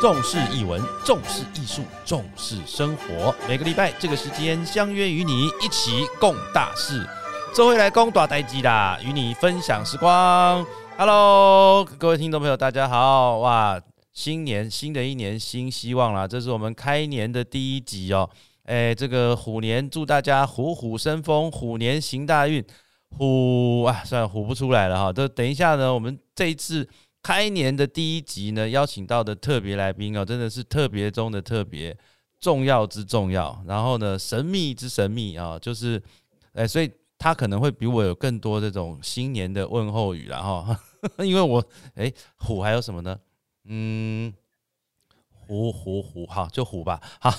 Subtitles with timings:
[0.00, 3.34] 重视译文，重视艺术，重视生活。
[3.46, 7.06] 每个礼拜这个时间相约与你一起共大事，
[7.54, 10.64] 这回来攻大代机啦，与你分享时光。
[10.96, 13.40] Hello，各位听众朋友，大家好！
[13.40, 13.78] 哇，
[14.14, 18.30] 新年新的一年新希望啦，这是我们开年的第一集哦。
[18.64, 22.64] 哎，这个虎年祝大家虎虎生风，虎年行大运。
[23.18, 25.12] 虎啊，算了，虎不出来了哈。
[25.12, 26.88] 这等一下呢，我们这一次。
[27.22, 31.96] 开年的第一集呢，邀请到的特别来宾哦，真的是特别中的特别，
[32.40, 33.62] 重要之重要。
[33.66, 36.02] 然后呢，神秘之神秘啊，就是，
[36.54, 40.80] 哎，所以他可能会比我有更多这种新年的问候语了哈。
[41.24, 41.62] 因为我，
[41.94, 43.18] 哎，虎还有什么呢？
[43.64, 44.32] 嗯，
[45.30, 47.30] 虎虎虎，好，就虎吧，好，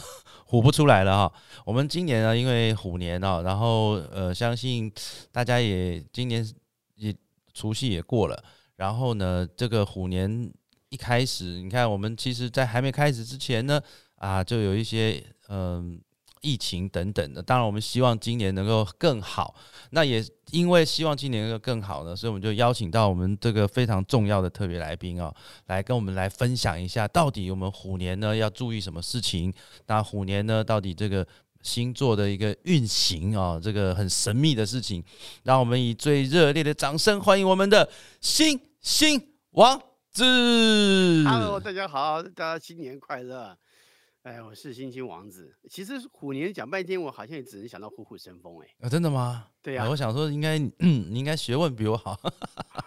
[0.46, 1.34] 虎不出来了哈。
[1.66, 4.92] 我们今年呢，因为虎年哦，然后呃，相信
[5.32, 6.48] 大家也今年
[6.96, 7.16] 也
[7.54, 8.44] 除夕也过了。
[8.82, 10.52] 然后呢，这个虎年
[10.90, 13.80] 一开始，你看我们其实，在还没开始之前呢，
[14.16, 16.02] 啊，就有一些嗯
[16.42, 17.44] 疫情等等的。
[17.44, 19.54] 当然，我们希望今年能够更好。
[19.92, 25.32] 那也因为希望今年能够更好呢，所以我们就邀请到我们这个非常重要的特别来宾哦，
[25.68, 29.54] 来跟我们来分享一下，到底我们虎年呢要注意什么事情？
[29.86, 31.24] 那虎年呢，到底这个
[31.62, 35.04] 星座的一个运行啊，这个很神秘的事情，
[35.44, 37.88] 让我们以最热烈的掌声欢迎我们的
[38.22, 38.60] 新。
[38.82, 39.80] 新王
[40.10, 40.24] 子
[41.24, 43.56] ，Hello，大家好，大家新年快乐！
[44.24, 45.56] 哎，我是星星王子。
[45.70, 48.58] 其实虎年讲半天，我好像也只能想到虎虎生风。
[48.64, 49.50] 哎，啊，真的吗？
[49.62, 52.20] 对呀，我想说，应该 你应该学问比我好。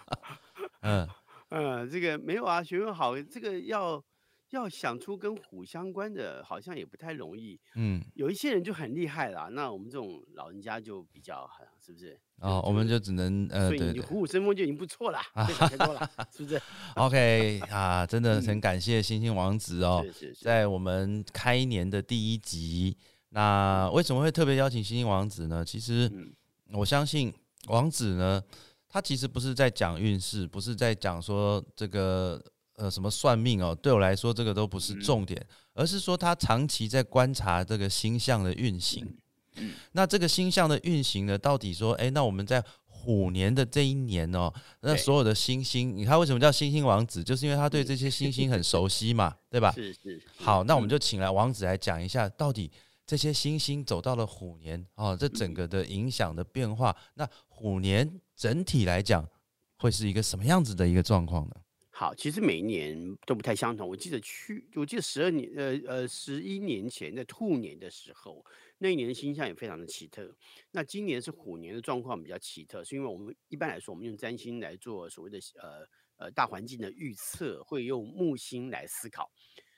[0.83, 1.07] 嗯
[1.51, 4.03] 嗯，这个没有啊，学问好，这个要
[4.49, 7.57] 要想出跟虎相关的，好像也不太容易。
[7.75, 11.49] 嗯，有一些人就很厉害啦，那我们这种老人家就比较，
[11.85, 12.17] 是不是？
[12.39, 16.59] 哦，我们就只能呃，对你，虎虎生风就已经不错了， 太多了，是不是
[16.95, 20.03] ？OK 啊，真的很感谢星星王子哦，
[20.41, 22.97] 在我们开年的第一集，
[23.29, 25.63] 那为什么会特别邀请星星王子呢？
[25.63, 26.11] 其实
[26.73, 27.31] 我相信
[27.67, 28.41] 王子呢，
[28.89, 32.43] 他其实不是在讲运势，不是在讲说这个
[32.75, 35.39] 呃什么算命哦，对我来说这个都不是重点，
[35.73, 39.15] 而是说他长期在观察这个星象的运行。
[39.93, 41.37] 那这个星象的运行呢？
[41.37, 44.51] 到底说，哎，那我们在虎年的这一年哦，
[44.81, 47.23] 那所有的星星，你看为什么叫星星王子？
[47.23, 49.71] 就是因为他对这些星星很熟悉嘛， 对吧？
[49.75, 50.21] 是是。
[50.37, 52.71] 好，那我们就请来王子来讲一下，到底
[53.05, 59.27] 这些星星走到了虎年哦，这整个的影响的变化，那虎年整体来讲
[59.77, 61.55] 会是一个什么样子的一个状况呢？
[61.97, 63.87] 好，其实每一年都不太相同。
[63.87, 68.45] 我记得去，我记得十二年，呃呃，十一年前在兔年的时候。
[68.77, 70.35] 那一年的星象也非常的奇特。
[70.71, 79.31] 那今年是虎年的状况比较奇特，是因为我们一般来说，我们用占星来做所谓的呃呃大环境的预测，会用木星来思考。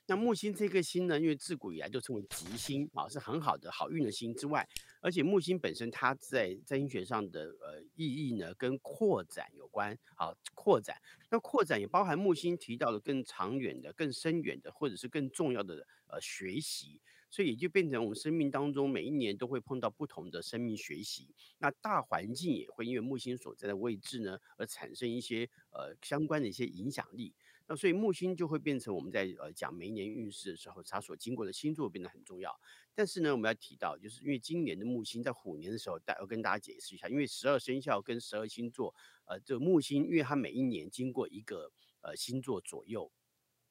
[0.10, 4.68] 那木星这颗星呢，因为自古以来就称为吉星啊，是很好的好运的星之外，
[5.02, 9.98] 而且木星本身它在占星学上的呃意义呢，跟扩展有关。
[10.16, 10.96] 啊，扩展，
[11.30, 17.02] 那扩展也包含木星提到的更长远的、更深远的，或者是更重要的呃学习。
[17.30, 27.34] 所以也就变成我们生命当中每一年都会碰到不同的生命学习，那大环境也会因为木星所在的位置呢，而产生一些呃相关的一些影响力。
[27.68, 32.58] 那所以木星就会变成我们在呃讲每一年运势的时候，它所经过的星座变得很重要。
[32.96, 38.96] 但是呢，我们要提到，就是因为今年的木星在虎年的时候，大要跟大家解释一下，因为十二生肖跟十二星座，
[39.26, 43.12] 呃，这个木星因为它每一年经过一个呃星座左右。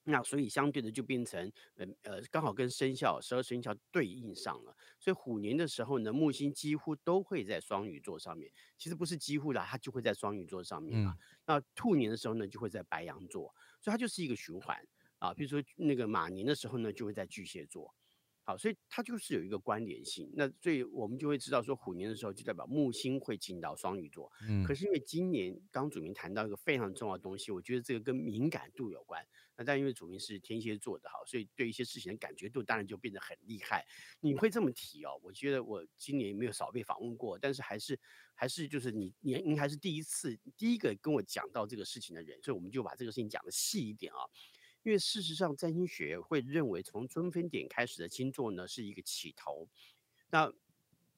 [0.09, 4.77] 那所以相对的就变成，呃呃，刚好跟生肖十二生肖对应上了。
[5.01, 8.49] 所以虎年的时候呢，木星几乎都会在双鱼座上面。
[8.79, 11.17] 其实不是几乎啦，它就会在双鱼座上面啊。
[11.45, 13.53] 那兔年的时候呢，就会在白羊座。
[13.91, 14.77] 它就是一个循环
[15.19, 15.33] 啊。
[15.35, 17.95] 比如说那个马年的时候呢，就会在巨蟹座。
[18.47, 20.31] 好，所以它就是有一个关联性。
[20.33, 24.31] 那所以我们就会知道说，虎年的时候就代表木星会进到双鱼座。
[24.49, 24.63] 嗯。
[24.63, 29.21] 可是因为今年刚主明谈到一个非常重要的东西，我觉得这个跟敏感度有关。
[29.57, 33.85] 那但因为主明是天蝎座的哈，所以对一些事情的感觉度当然就变得很厉害。
[34.21, 35.19] 你会这么提哦？
[35.25, 37.99] 我觉得我今年没有少被访问过，但是还是
[38.35, 44.23] 还是就是你你您还是第一次第一个跟我讲到这个事情的人，所以我们就把这个事情讲的细一点啊。
[44.87, 49.69] 因为事实上占星学会认为，从春分点开始的星座呢是一个起头，
[50.31, 50.53] 那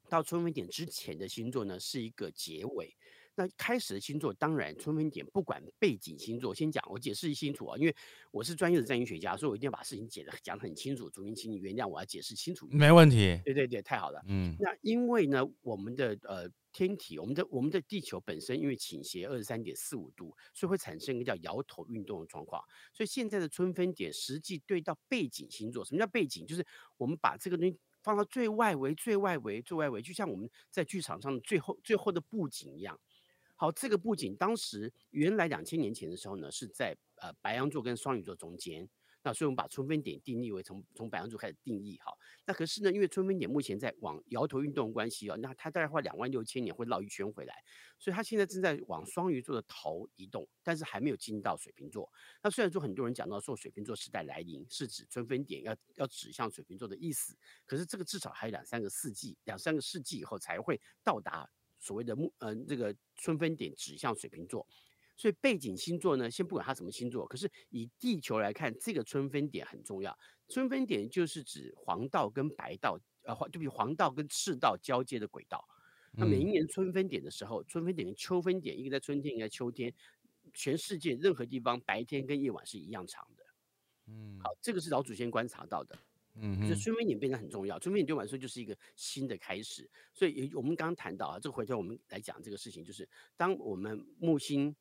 [0.08, 2.96] 到春分点之前的星座呢是一个结尾。
[3.38, 7.94] 那开始的星座当然春分点不管背景星座，先讲我解释清楚啊，因为
[8.32, 11.08] 我是专业的占星学家，所以我一定要把事情解的讲得很清楚。
[11.08, 12.66] 主明，请你原谅我要解释清楚。
[12.72, 13.40] 没问题。
[13.44, 14.20] 对对对，太好了。
[14.26, 22.60] 嗯，那因为呢，我们的呃天体，我们的我们的地球本身因为倾斜二十三点四五度，所以会产生一个叫摇头运动的状况。
[22.92, 26.44] 所以现在的春分点实际对到背景星座，什么叫背景？
[26.44, 27.78] 就是我们把这个东西。
[28.00, 32.98] 放到最外围、最外围、最外围，就像我们在剧场上的最后、最后的布景一样。
[33.60, 38.88] 好，这个布景当时原来两千年前的时候呢，是在呃白羊座跟双鱼座中间。
[39.20, 42.12] 那所以我们把春分点定义为从从白羊座开始定义哈。
[42.46, 47.54] 那可是呢，因为春分点目前在往摇头运动关系哦，那它大概花两万六千年会绕一圈回来，
[47.98, 52.08] 所以它现在正在往双鱼座的头移动，但是还没有进到水瓶座。
[52.40, 64.66] 那虽然说很多人讲到说水瓶座时代来临，是指春分点要要指向水瓶座的意思，可是这个至少还有两三个世纪，两三个世纪以后才会到达所谓的木呃这个春分点指向水瓶座。
[65.16, 70.16] 所以背景星座呢，先不管它什么星座，可是以地球来看，这个春分点很重要。
[70.48, 75.68] 春分点就是指黄道跟白道，呃，就比黄道跟赤道交接的轨道。
[76.12, 79.92] 那每一年春分点的时候，春分点跟秋分点，一个在春天，一个在秋天，
[80.54, 83.44] 全世界任何地方白天跟夜晚是一样长的。
[84.06, 85.98] 嗯，好，这个是老祖先观察到的。
[86.40, 87.78] 嗯，所以春分点变得很重要。
[87.78, 89.88] 催眠点对我来说就是一个新的开始。
[90.12, 94.74] 所以我们刚刚谈到啊，这个回头我们来讲这个事情，就是当我们木星。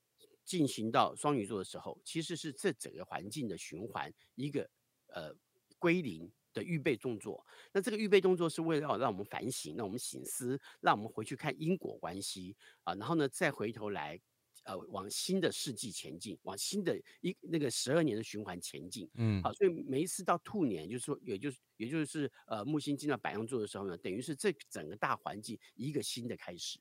[0.48, 4.62] 进行到双鱼座的时候，其实是这整个环境的循环一个
[5.08, 5.36] 呃
[5.78, 7.46] 归零的预备动作。
[7.74, 14.18] 那这个预备动作是为了让我们反省，让我们醒思，让我们回去看因果关系啊，然后呢再回头来
[14.68, 19.10] 呃往新的世纪前进，往新的一那个十二年的循环前进。
[19.16, 26.78] 嗯，好，所以每一次到兔年，就是说，也就是也就是呃木星进到白羊座的时候呢，等于是这整个大环境一个新的开始。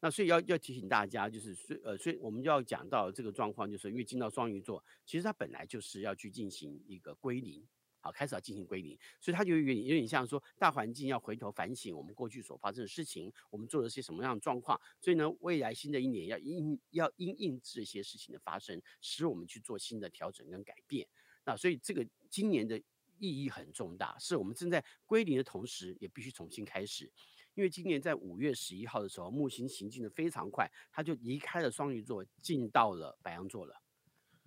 [0.00, 7.66] 那所以要要提醒大家，就是所呃，所以我们就要讲到这个状况，就是因为进到双鱼座，其实它本来就是要去进行一个归零，
[8.00, 21.06] 好，开始要进行归零，所以它就有点有点像说大环境要回头反省我们过去所发生的事情，我们做了些什么样的状况，所以呢，未来新的一年要应要因应这些事情的发生，使我们去做新的调整跟改变。
[21.44, 22.78] 那所以这个今年的
[23.18, 27.10] 意义很重大，是我们正在归零的同时，也必须重新开始。
[27.54, 33.74] 因为今年在五月十一号的时候，木星行进的非常快，它就离开了双鱼座，进到了白羊座了。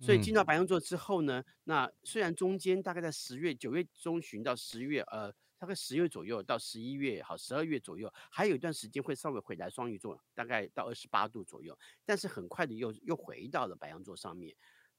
[0.02, 14.52] 所以进到白羊座之后呢，那虽然中间大概在十月九月中旬到十月，呃，大概十月左右到十一月，好，十二月左右，还有一段时间会稍微回来双鱼座，大概到二十八度左右，但是很快的又又回到了白羊座上面。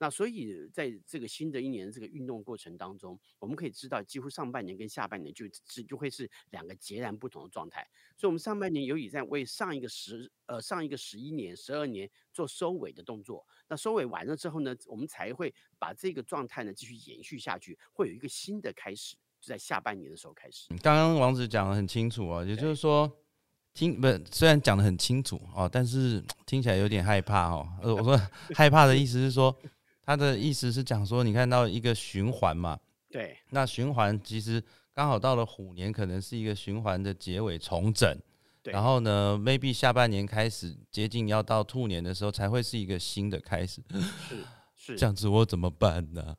[0.03, 7.87] 那所以，在这个新的一年这个运动过程当中，我们可以知道，几乎上半年跟下半年就就就会是两个截然不同的状态。
[8.17, 13.47] 所以，我们上半年有以在为上一个十呃上一个十一年、十二年做收尾的动作。
[13.69, 20.67] 那收尾完了之后呢，我们才会把这个状态呢继续延续下去，会有一个新的开始，就在下半年的时候开始。
[20.81, 23.09] 刚刚王子讲的很清楚啊，也就是说，
[23.73, 27.65] 听不虽然讲的很清楚哦，但是听起来有点害怕哦。
[27.81, 28.17] 呃，我说
[28.53, 29.57] 害怕的意思是说。
[30.05, 32.79] 他的意思是讲说，你看到一个循环嘛？
[33.09, 33.37] 对。
[33.51, 34.61] 那循环其实
[34.93, 38.17] 刚好到了虎年，可能是一个循环的结尾重整。
[38.61, 38.73] 对。
[38.73, 43.81] 然后呢，maybe 下半年开始接近要到兔年的时候，才会是一个新的开始。
[44.27, 44.37] 是
[44.75, 44.95] 是。
[44.97, 46.35] 这样子我怎么办呢？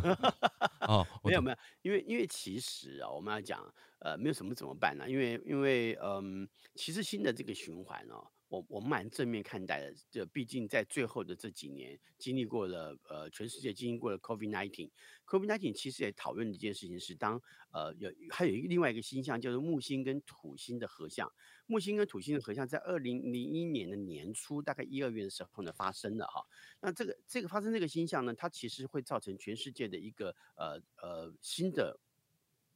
[0.88, 3.60] 哦，没有没有，因为因为其实啊，我们要讲
[3.98, 5.08] 呃，没有什么怎么办呢？
[5.08, 8.26] 因为因为嗯，其实新的这个循环哦。
[8.48, 17.40] 我我们蛮正面看待的，这毕竟在最后的这几年经历过了，呃，全世界经历过了 COVID nineteen，COVID nineteen 其实也讨论一件事情是，当
[17.72, 21.30] 呃有还有一个另外一个星象叫做木星跟土星的合相，
[21.66, 26.44] 木星跟土星的合相在二零零一年的年初，大概一二月的时候呢发生了哈，
[26.80, 31.98] 那这个这个发生这个星象呢，它其实会造成全世界的一个呃呃新的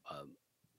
[0.04, 0.28] 呃。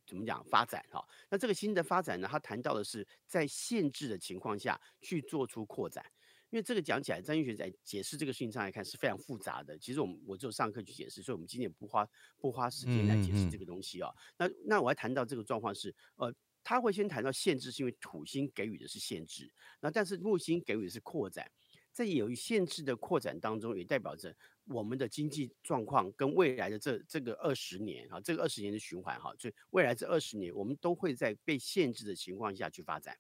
[0.10, 1.08] 怎么讲发展哈？
[1.30, 2.28] 那这个新的发展呢？
[2.28, 6.04] 他谈到的是在限制的情况下去做出扩展，
[6.50, 9.78] 因为这个讲起来，张医学在解释这个事情上来看是非常复杂的。
[9.78, 14.12] 其实我们我只有上课去解释，所以我们今天不花不花时间来解释这个东西啊。
[14.36, 21.50] 那那我还谈到这个状况是，呃，他会先谈到限制，是因为土星给予的是限制，那但是木星给予的是扩展。
[21.92, 24.34] 在有限制的扩展当中，也代表着
[24.70, 33.18] 我们的经济状况跟未来的这这个二十年啊，这个二十年的循环哈，所以未来这二十年，我们都会在被限制的情况下去发展，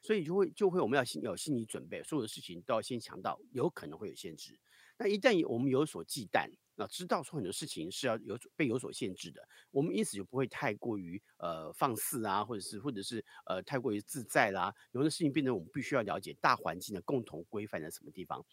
[0.00, 4.58] 所以就会就会我们要有心理准备，所有的事情都要先想到有可能会有限制。
[4.98, 14.72] 那一旦我们有所忌惮，那知道说很多事情是要有被有所限制的，我们因此就不会太过于呃放肆啊，或者是或者是呃太过于自在啦。
[14.92, 18.44] 有的事情变成我们必须要了解大环境的共同规范在什么地方。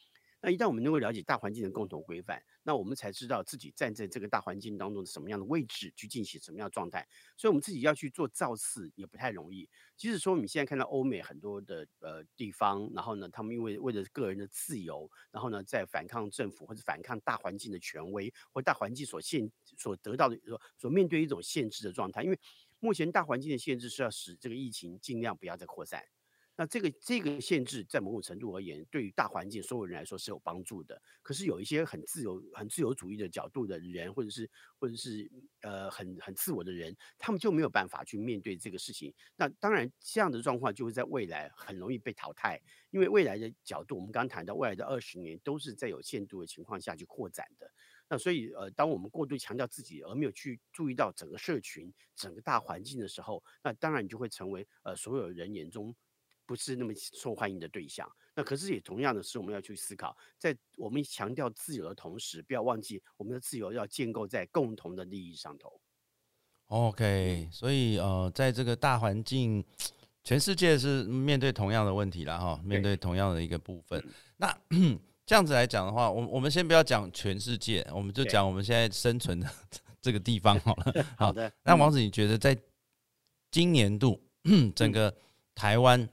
[0.41, 7.05] 那一旦我们能够了解大环境的共同规范，那我们才知道自己站在这个大环境当中的什么样的位置去进行什么样的状态。
[7.36, 9.69] 所以，我们自己要去做造次也不太容易。
[9.98, 22.24] 即使说你现在看到欧美很多的呃地方，然后呢，他们因为为了个人的自由，然后呢，在反抗政府或者反抗大环境的权威，或大环境所限所得到的所所面对一种限制的状态。
[22.24, 22.39] 因为
[22.79, 26.01] 目前大环境的限制是要使这个疫情尽量不要再扩散。
[26.59, 31.01] 那这个这个限制，在某种程度而言，对于大环境所有人来说是有帮助的。
[31.21, 39.13] 可是有一些很自由、很自由主义的角度的人，或者是或者是呃很很自我的人，他们就没有办法去面对这个事情。
[39.37, 47.71] 那当然，这样的状况就会在未来很容易被淘汰，因为未来的角度，我们刚谈到未来的二十年都是在有限度的情况下去扩展的。
[48.09, 55.95] 那所以呃，当我们过度强调自己，而没有去注意到整个社群、整个大环境的时候，那当然你就会成为呃所有人眼中。
[56.49, 65.79] 不是那么受欢迎的对象，那可是也同样的是，我们要去思考，在我们强调自由的同时，不要忘记我们的自由要建构在共同的利益上头。
[66.65, 69.63] OK，所以呃，在这个大环境，
[70.23, 74.03] 全世界是面对同样的问题了哈，面对同样的一个部分。
[74.37, 74.51] 那
[75.27, 79.47] 这样子来讲的话，我我们先不要讲全世界，我们就讲我们现在生存的
[80.01, 81.05] 这个地方好了。
[81.15, 82.57] 好的，那王子，你觉得在
[83.51, 84.19] 今年度
[84.75, 85.15] 整个
[85.53, 86.09] 台湾？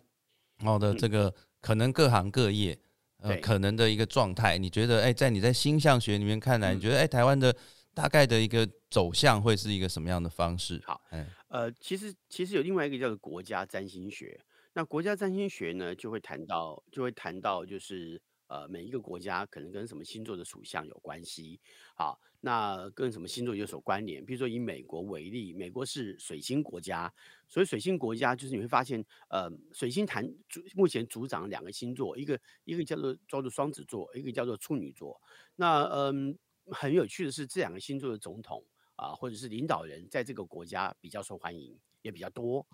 [0.58, 2.78] 好的，这个可能各行各业，
[3.18, 7.54] 呃，可能的一个状态，你觉得，哎，在你在星象学里面看来，你觉得，哎，台湾的
[7.94, 10.82] 大概的一个走向会是一个什么样的方式？
[10.84, 11.00] 好，
[11.48, 14.40] 呃，其实其实有另外一个叫做国家占星学，
[14.72, 18.20] 那国家占星学呢，就会谈到，就会谈到，就是。
[18.48, 21.58] 呃，每一个国家可能跟什么星座的属相有关系，
[21.96, 24.24] 好，那跟什么星座有所关联？
[24.24, 27.12] 比如说以美国为例，美国是水星国家，
[27.48, 35.20] 所以水星国家就是你会发现，呃，水星谈主目前主掌两个星座，一个一个叫做叫做双子座，一个叫做处女座。
[35.56, 36.38] 那嗯，
[36.70, 42.64] 很有趣的是，这两个星座的总统啊，或者是领导人，在这个国家比较受欢迎，也比较多。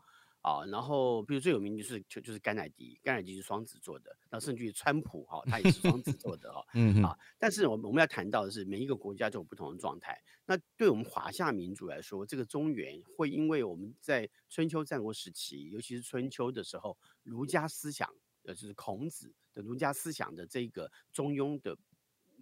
[0.42, 10.20] 啊，然后比如最有名就是就就是甘乃迪，甘乃迪是双子座的，那甚至于川普哈，他也是双子座的哈，嗯啊，但是我们我们要谈到的是每一个国家都有不同的状态。
[10.44, 21.78] 那对我们华夏民族来说，这个中原会因为我们在春秋战国时期，尤其是春秋的时候，儒家思想，呃，就是孔子的儒家思想的这个中庸的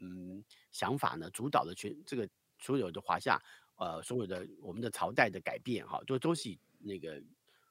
[0.01, 0.43] 嗯
[0.73, 2.27] 想法呢，主导了全这个
[2.59, 3.39] 所有的华夏，
[3.77, 7.23] 呃，所有的我们的朝代的改变哈，都都是那个。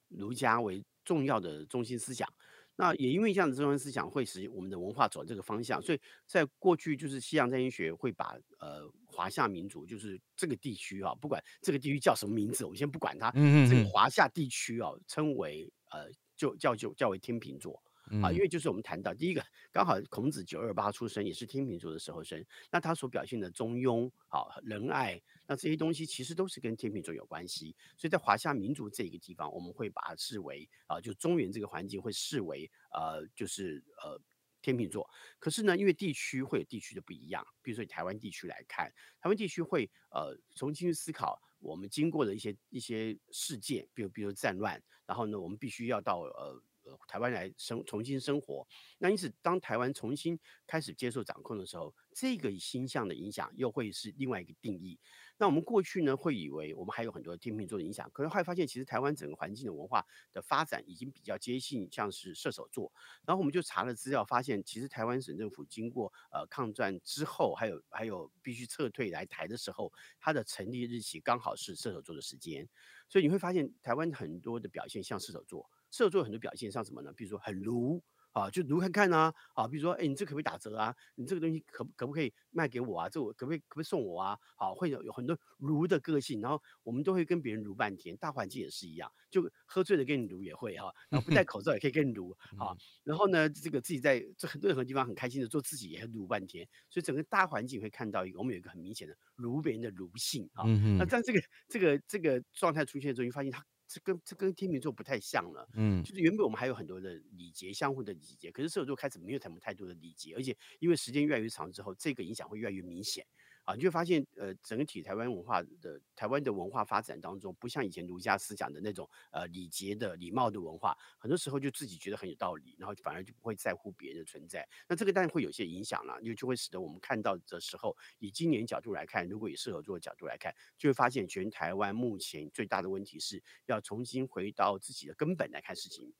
[0.09, 2.27] 儒家为重要的中心思想，
[2.75, 13.31] 那也因为这样的中心思想会使我们的文化走这个方向，所以在过去就是西洋占星学会把呃华夏民族就是这个地区啊，不管这个地区叫什么名字，我们先不管它，
[13.69, 17.81] 这个华夏地区啊，称为呃就叫就叫为天秤座。
[18.23, 27.75] 啊，因为就是我们谈到第一个，刚好孔子九二八出生，也是天秤座的时候生，那他所表现的中庸、好仁爱，那这些东西其实都是跟天秤座有关系。
[27.95, 34.19] 所以在华夏民族这一个地方，我们会把它视为啊，就中原这个环境会视为呃，就是呃
[34.61, 35.07] 天秤座。
[35.37, 46.59] 可是呢，因为地区会有地区的不一样，比如说以台湾地区来看，台湾地区会呃重新去思考我们经过的一些一些事件，比如比如战乱，然后呢，我们必须要到呃。
[47.07, 48.67] 台湾来生重新生活，
[48.97, 54.99] 那因此当台湾重新开始接受掌控的时候，这个星象的影响又会是另外一个定义。
[55.37, 62.91] 那我们过去呢会以为我们还有很多天秤座的影响，可是后来发现其实台湾整个环境的文化的发展已经比较接近像是射手座。
[63.25, 72.67] 然后我们就查了资料，发现其实台湾省政府经过呃抗战之后，还有还有必须撤退来台的时候，它的成立日期刚好是射手座的时间，
[73.07, 75.69] 所以你会发现台湾很多的表现像射手座。
[75.91, 77.11] 射手座很多表现像什么呢？
[77.15, 80.95] 比如说很儒啊，就儒看看啊，啊，比如说哎，你这可不可以打折啊？
[81.15, 83.09] 你这个东西可可不可以卖给我啊？
[83.09, 84.37] 这我可不可以可不可以送我啊？
[84.55, 88.15] 好，会有有很多儒的个性，然后我们都会跟别人儒半天。
[88.17, 92.29] 大环境也是一样，就喝醉了跟你儒也会哈，然后不戴口罩也可以跟你儒
[92.59, 92.69] 啊。
[93.03, 96.65] 然后呢，这个自己在这很任何地方很开心的做自己也儒半天。
[96.87, 100.63] 所以整个大环境会看到一个，我们有一个很明显的儒别人的儒性啊。
[100.99, 103.65] 那在这个这个这个状态出现之后，你发现他。
[103.91, 113.25] 这跟这跟天秤座不太像了，嗯，就是原本我们还有很多的礼节，相互的礼节，可是射手座开始没有什么太多的礼节，而且因为时间越来越长之后，这个影响会越来越明显，
[113.69, 124.67] 啊，你就发现，呃，整体台湾文化的台湾的文化发展当中，不像以前儒家思想的那种呃礼节的礼貌的文化，很多时候就自己觉得很有道理，然后反而就不会在乎别人的存在。
[124.87, 136.11] 那这个当然会有些影响了，就就会使得我们看到的时候，以今年角度来看，如果以适合做的角度来看，就会发现全台湾目前最大的问题是要重新回到自己的根本来看事情。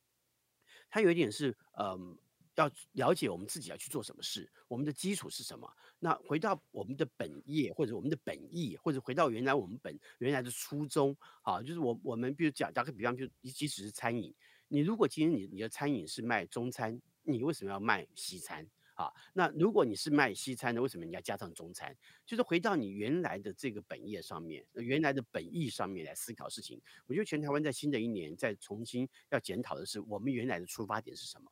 [0.88, 2.16] 它有一点是，嗯。
[2.60, 5.72] 要了解我们自己要去做什么事，我们的基础是什么？
[6.00, 14.34] 那回到我们的本业或者我们的本意，或者回到原来我们本原来的初衷，啊，就是我我们比如讲打个比方，就即使是餐饮，
[14.68, 18.68] 你如果今天你你的餐饮是卖中餐，你为什么要卖西餐？
[18.96, 21.96] 啊，那如果你是卖西餐的，为什么你要加上中餐？
[22.26, 26.82] 就是回到你原来的这个本业上面，原来的本意上面来思考事情。
[27.06, 31.50] 我觉得全台湾在新的一年再重新要检讨的是，我们原来的出发点是什么？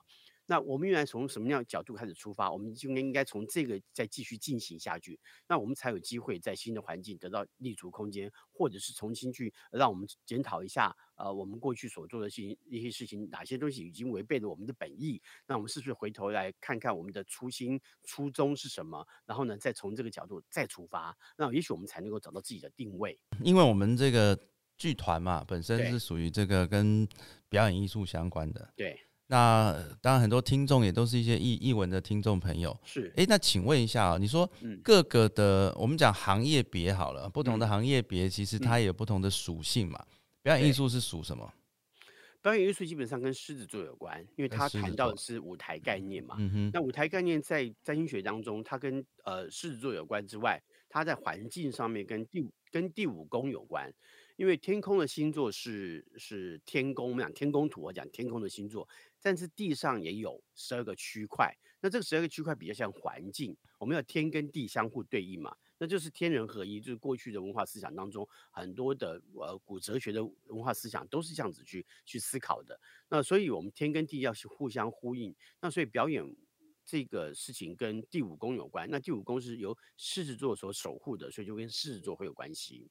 [0.50, 23.20] 那我们原来从什么样角度开始出发，我们就应该从这个再继续进行下去，那我们才有机会在新的环境得到立足空间，或者是重新去让我们检讨一下，呃，我们过去所做的事情一些事情，哪些东西已经违背了我们的本意，那我们是不是回头来看看我们的初心初衷是什么，然后呢，再从这个角度再出发，那也许我们才能够找到自己的定位。
[23.44, 24.40] 因为我们这个
[24.78, 27.06] 剧团嘛，本身是属于这个跟
[27.50, 28.98] 表演艺术相关的，对。
[29.30, 32.78] 那当然，很多听众也都是一些译译文的听众朋友。
[32.86, 34.50] 是，哎，那请问一下啊，你说
[34.82, 40.06] 各个的，我们讲行业别好了，不同的行业别其实它也有不同的属性嘛。
[40.42, 41.54] 表演艺术是属什么？
[42.42, 46.38] 表演艺术基本上跟狮子座有关，因为它谈到的是舞台概念嘛。
[46.40, 46.72] 嗯哼。
[46.74, 53.94] 那舞台概念在占星学当中，它跟呃狮子座有关之外，它在环境上面跟第跟第五宫有关。
[54.38, 58.88] 因为天空的星座是是天宫，我们讲天宫图，我讲天空的星座，
[59.22, 61.56] 但是地上也有十二个区块。
[61.80, 72.80] 那这个十二个区块比较像环境，我们要天跟地相互对应嘛，那就是天人合一，就是过去的文化思想当中很多的呃古哲学的文化思想都是这样子去去思考的。
[73.10, 76.36] 那所以我们天跟地要是互相呼应，那所以表演
[76.84, 82.90] 这个事情跟第五宫有关，那第五宫是由狮子座所守护的，所以就跟狮子座会有关系。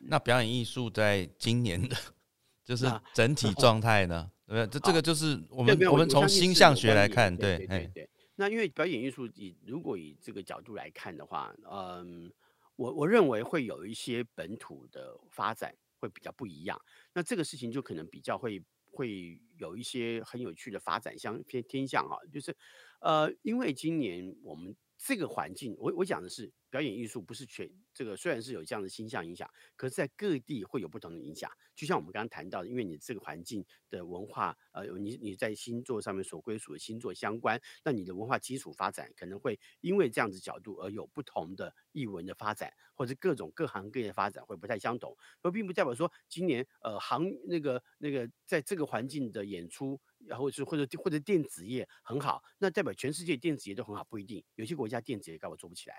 [0.00, 1.96] 那表演艺术在今年的，
[2.62, 2.84] 就是
[3.14, 4.30] 整体 状态呢？
[4.48, 8.08] 对，这这个就是我们我们从星象学来看，对对对。
[8.34, 12.32] 那因为表演艺术以如果以这个角度来看的话，嗯，
[12.76, 16.80] 我我认为会有一些本土的发展会比较不一样。
[17.12, 22.56] 那这个事情就可能比较会会有一些很有趣的发展，相偏天象啊，就是
[23.00, 24.74] 呃，因为今年我们。
[24.98, 31.48] 这个环境，我我讲的是表演艺术，不是全这个虽然是有这样的星象影响，可是在各地会有不同的影响。
[31.76, 45.16] 就像我们刚刚谈到的，因为你这个环境的文化，呃，你你在星座上面所归属的星座相关，那你的文化基础发展可能会因为这样子角度而有不同的译文的发展，或者各种各行各业的发展会不太相同。
[45.42, 50.00] 而并不代表说今年呃行那个那个在这个环境的演出。
[50.28, 55.96] 然后是或者或者电子业很好，那代表全世界电子业都很好不一定，有些国家电子业根本做不起来。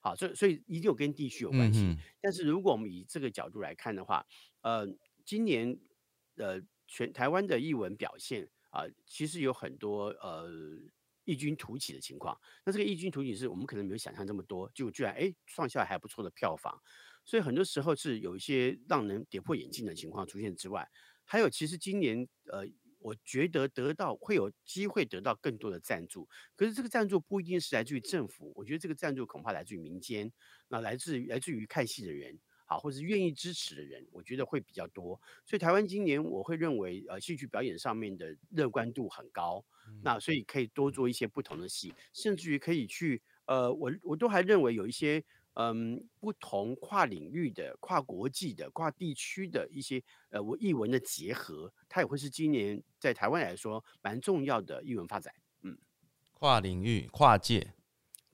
[0.00, 1.96] 好，所以所以一定有跟地区有关系。
[2.20, 4.26] 但是如果我们以这个角度来看的话，
[4.62, 4.84] 呃，
[5.24, 5.78] 今年
[6.34, 10.50] 呃全台湾的译文表现啊，其实有很多呃
[11.22, 12.36] 异军突起的情况。
[12.64, 16.76] 那这个异军突起是我们可能没有想象这么多，就居然哎创下还不错的票房。
[17.24, 20.90] 所以很多时候是有一些让人跌破眼镜的情况出现之外，
[21.24, 22.66] 还有其实今年呃。
[23.02, 30.32] 我觉得得到会有机会得到更多的赞助，可是这个赞助不一定是来自于政府，我觉得这个赞助恐怕来自于民间，
[30.68, 35.20] 那来自于来自于看戏的人，好，或者是愿意支持的人，我觉得会比较多。
[35.44, 39.64] 所以台湾今年我会认为，呃，戏剧表演上面的乐观度很高，
[40.02, 45.24] 那所以可以多做一些不同的戏，甚至于可以去，呃，我我都还认为有一些。
[45.54, 55.34] 嗯，不同跨领域的、跨国际的、跨地区的一些呃，文译文的结合，它也会是今年在台湾来说蛮重要的译文发展。
[55.60, 55.76] 嗯，
[56.32, 57.74] 跨领域、跨界，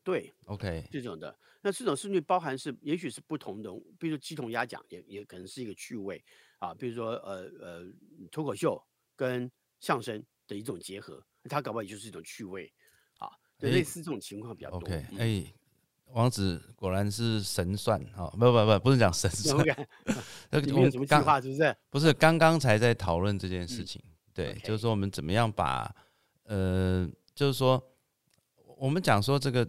[0.05, 6.25] 对，OK，这种的，那这种甚至包含是，也许是不同的，比如说鸡同鸭讲，也也可能是一个趣味
[6.61, 7.93] 啊，比如说呃呃，
[8.31, 8.81] 脱口秀
[9.17, 9.51] 跟
[9.81, 12.73] 相声的一种结合，它搞不好也就是一种趣味
[13.19, 13.29] 啊，
[13.59, 14.79] 类似这种情况比较多。
[14.79, 15.53] OK，哎。
[16.13, 19.65] 王子果然是神算哦，不不不，不是讲神算，
[20.51, 21.77] 那个我们什么计划是不是？
[21.91, 25.95] 不是，刚刚才在讨论这件事情，对，就是说我们怎么样把，
[26.45, 27.83] 呃，就是说
[28.77, 29.69] 我们讲说这个，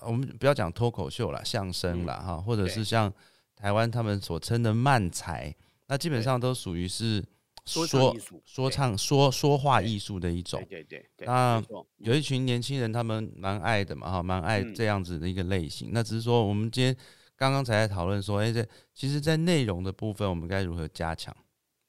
[0.00, 3.12] 我们不要讲脱口秀了，相声了哈，或者是像
[3.56, 5.54] 台湾他们所称的慢才，
[5.86, 7.24] 那基本上都属于是
[7.68, 10.82] 说说，说唱说说话艺术的一种对。
[10.82, 11.62] 对对对，那
[11.98, 15.90] 有一群年轻人，他们蛮爱的嘛，哈，蛮爱嗯这样子的一个类型。
[15.92, 16.96] 那只是说，我们今天
[17.36, 21.34] 刚刚才在讨论说，哎、这其实，在内容的部分，我们该如何加强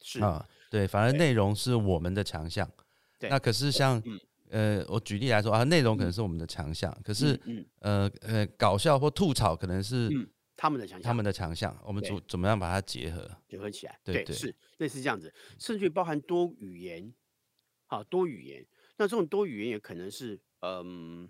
[0.02, 0.46] 是啊？
[0.70, 2.70] 对，反而内容是我们的强项。
[3.18, 4.20] 对那可是像嗯
[4.52, 7.40] 呃，我举例来说啊，内容可能嗯是我们的强项，可是
[7.80, 10.28] 呃呃，搞笑或吐槽可能是嗯
[10.60, 13.32] 他们的强项，他们的强项，我们对怎怎么样把它结合？
[13.48, 17.14] 结合起来，对对是类似这样子，甚至于包含多语言，
[17.86, 18.68] 好多语言。
[18.98, 21.30] 那这种多语言也可能是，嗯，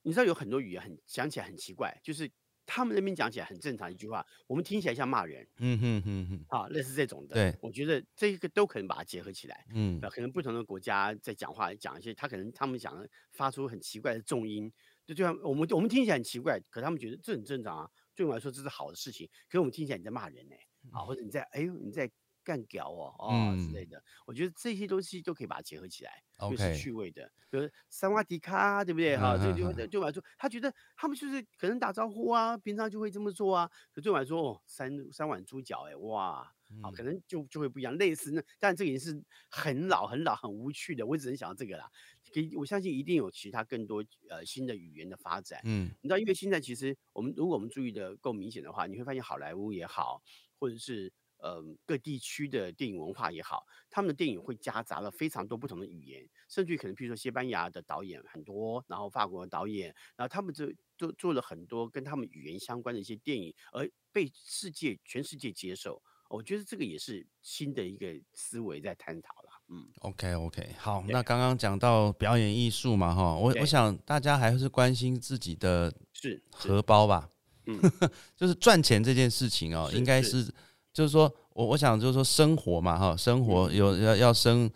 [0.00, 2.30] 你知道有很多语言很讲起来很奇怪，就是
[2.64, 7.34] 他们那边讲起来很正常一句话，我们听起来像骂人，嗯哼哼哼，啊，类似这种的。
[7.34, 9.66] 对我觉得这个都可能把它结合起来。
[9.74, 14.72] 嗯呃，可能不同的国家在讲话讲一些，他可能他们讲的发出很奇怪的重音，
[15.06, 17.90] 就就像我们我们听起来很奇怪，可他们觉得这很正常啊。
[18.14, 20.54] 对我们来说这是好的事情，可是我们听起来你在骂人呢、
[20.90, 22.10] 啊，或者你在哎呦你在
[22.44, 24.04] 干屌哦哦之类嗯的。
[24.26, 29.16] 我觉得这些东西都可以把它结合起来，就是趣味的，比如三瓦迪卡，对不对？
[29.16, 33.70] 哈，这个就 对我来说，他觉得他们就是可能打招呼啊，平常就会这么做啊。
[33.92, 41.90] 可对我来说，哦，三三碗猪脚，哎，哇，啊，可嗯能就就会不一样，类似那，但这个也是很老很老很无趣的，我只能想到这个啦。
[42.32, 45.60] 给我相信一定有其他更多呃新的语言的发展。
[45.64, 50.22] 嗯你知道，因为现在其实我们如果我们注意的够明显的话，你会发现好莱坞也好，
[50.58, 66.02] 或者是呃各地区的电影文化也好，他们的电影会夹杂了非常多不同的语言，甚至于可能譬如说西班牙的导演很多，然后法国的导演，然后他们就做做了很多跟他们语言相关的一些电影，而被世界全世界接受。
[66.32, 69.50] 我觉得这个也是新的一个思维在探讨了。
[69.68, 76.82] 嗯，，OK OK，好，那刚刚讲到表演艺术嘛，哈，我我想大家还是关心自己的是是荷。
[76.82, 77.28] 包吧，
[77.66, 77.78] 嗯。
[78.36, 80.42] 就是赚钱这件事情哦，是应该是。
[80.42, 80.54] 是
[80.92, 83.70] 就是说我我想就是说生活嘛哈，生活。
[83.70, 84.70] 嗯有要要生，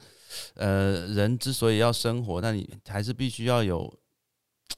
[0.55, 3.93] 呃，人之所以要生活，那你还是必须要有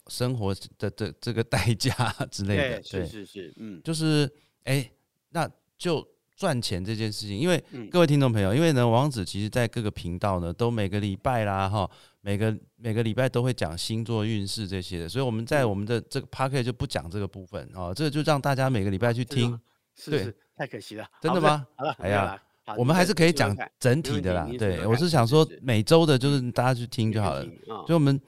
[0.09, 1.93] 生活的的这个代价
[2.31, 3.81] 之类的，对，是是是，嗯。
[3.85, 4.29] 就是
[4.65, 4.91] 哎、
[5.31, 6.05] 那就
[6.39, 15.69] 赚钱这件事情，因为嗯，各位听众朋友，因为呢，王子其实在各个频道呢，都每个礼拜啦，哈，每个每个礼拜都会讲星座运势这些的，所以我们在嗯。
[15.71, 19.59] 我们的这个 p a r k e t 就不讲这个部分哦，这个就让大家每个礼拜去听。
[19.97, 21.05] 是太可惜了。
[21.21, 21.67] 真的吗？
[21.75, 22.41] 好了，哎呀
[22.77, 27.43] 我们还是可以讲整体的啦对，我是想说每周的，就是大家去听就好了。
[27.43, 28.21] 啊所以我们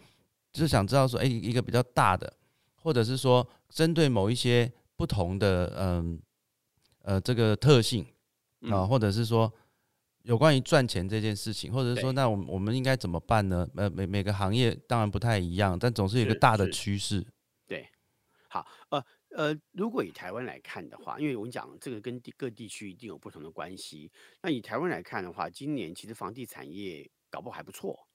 [0.52, 2.32] 就想知道说，哎、一个比较大的，
[2.74, 6.18] 或者是说针对某一些不同的，嗯
[7.02, 8.04] 呃这个特性
[8.62, 9.52] 啊、嗯或者是说
[10.22, 13.66] 有关于赚钱这件事情，或者是说，那我们我们应该怎么办呢？
[13.74, 17.26] 呃，每每个行业当然不太一样，但总是有一个大的趋势。
[17.66, 17.88] 对
[18.48, 24.10] 好，呃呃，如果以台湾来看的话，因为我们讲这个跟地各地区一定有不同的关系。
[24.42, 28.06] 那以台湾来看的话，今年其实房地产业搞不好还不错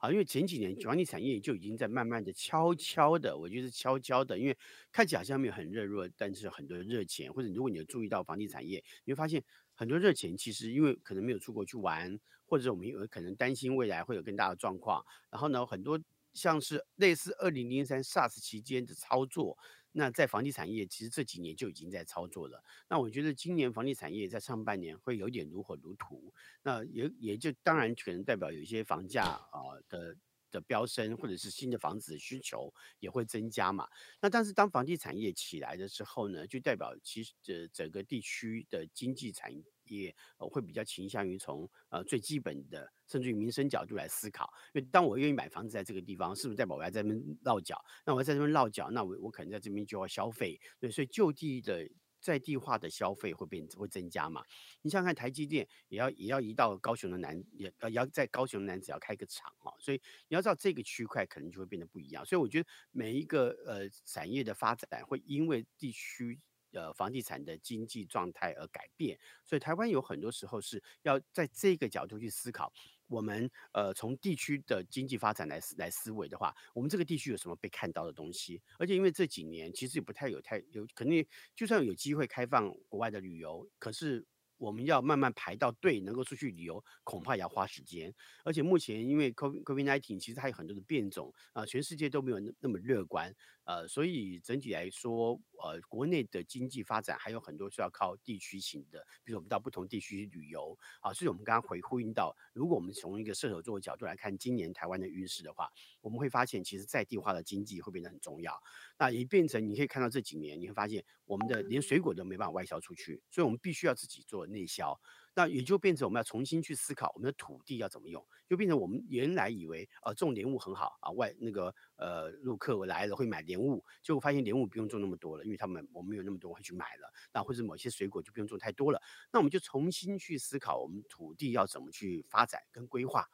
[0.00, 4.56] 啊，因为前几年房地产业就已经在慢慢的悄悄的，我觉得是悄悄的，因为
[4.90, 16.00] 看起来好像没有很热络，但是很多热钱，或者如果你有注意到房地产业，你会发现很多热钱其实因为可能没有出国去玩，或者我们有可能担心未来会有更大的状况，然后呢，很多
[16.32, 19.58] 像是类似二零零三 SARS 期间的操作。
[19.92, 22.62] 那在房地产业，其实这几年就已经在操作了。
[22.88, 30.16] 那我觉得今年房地产业在上半年会有点如火如荼，那也也就当然可能代表有一些房价啊、的
[30.50, 33.88] 的飙升，或者是新的房子的需求也会增加嘛。
[34.20, 39.52] 那但是当房地产业起来的时候呢，就代表其实整个地区的经济产
[39.98, 44.50] 也呃会比较倾向于从呃最基本的甚至于民生角度来思考。
[44.72, 47.82] 因为当我愿意买房子在这个地方，是不是代表我要在这边落脚？
[48.04, 51.88] 那我要在这边落脚，那我我可能在这边就要消费，对，所以就地的
[52.20, 54.44] 在地化的消费会变会增加嘛。
[54.82, 62.24] 你想看，台积电也要也要移到高雄的南，也也要在高雄的南只要开个厂哦，所以你要知道这个区块可能就会变得不一样。
[62.24, 66.38] 所以我觉得每一个呃产业的发展会因为地区。
[66.72, 72.72] 呃，房地产的经济状态而改变，所以台湾有很多时候是要在这个角度去思考。
[73.08, 78.62] 我们呃从地区的经济发展来思来思维的话，我们这个地区有什么被看到的东西？
[78.78, 84.24] 而且因为这几年其实也不太有太有，肯定就算有机会开放国外的旅游，可是
[84.58, 88.14] 我们要慢慢排到队能够出去旅游，恐怕也要花时间。
[88.44, 101.12] 而且目前因为 COVID COVID nineteen 其实它有很多的变种啊、全世界都没有那那么乐观，呃，所以整体来说，呃，国内的经济发展还有很多是要靠地区型的，比如我们到不同地区旅游啊。
[101.12, 105.70] 所以我们刚刚回呼应到，如果我们从一个射手座的角度来看今年台湾的运势的话，
[106.00, 108.60] 我们会发现其实在地化的经济会变得很重要。
[108.98, 115.00] 那也变成你可以看到这几年，你会发现我们的连水果都没办法外销出去，所以我们必须要自己做内销。
[115.34, 129.00] 那也就变成我们要重新去思考我们的土地要怎么用，就变成我们原来以为啊种莲雾很好啊，外那个呃陆客来了会买莲雾，结果发现莲雾不用种那么多了，因为他们我们没有那么多会去买了，那或者某些水果就不用种太多了，
[129.32, 133.28] 那我们就重新去思考我们土地要怎么去发展跟规划。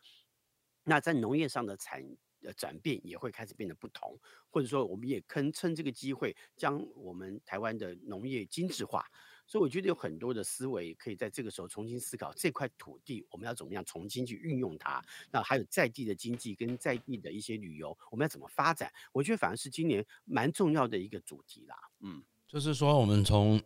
[0.85, 2.01] 那在农业上的产
[2.43, 4.17] 呃转变也会开始变得不同，
[4.51, 9.05] 或者说我们也可趁这个机会将我们台湾的农业精致化。
[9.47, 15.01] 所以我觉得有很多的思维可以在这个时候重新思考这块土地我们要怎么样重新去运用它。
[15.31, 18.93] 那还有在地的经济跟在地的一些旅游，我们要怎么发展？
[19.13, 21.77] 我觉得反而是今年蛮重要的一个主题啦。
[22.01, 23.63] 嗯，就是说我们从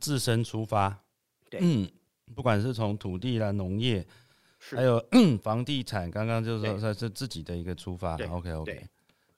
[0.00, 1.04] 自身出发，
[1.50, 1.90] 对，嗯，
[2.34, 4.06] 不管是从土地啦、农业，
[4.58, 5.02] 还有
[5.42, 8.86] 房地产，刚刚就是说是自己的一个出发 OK OK，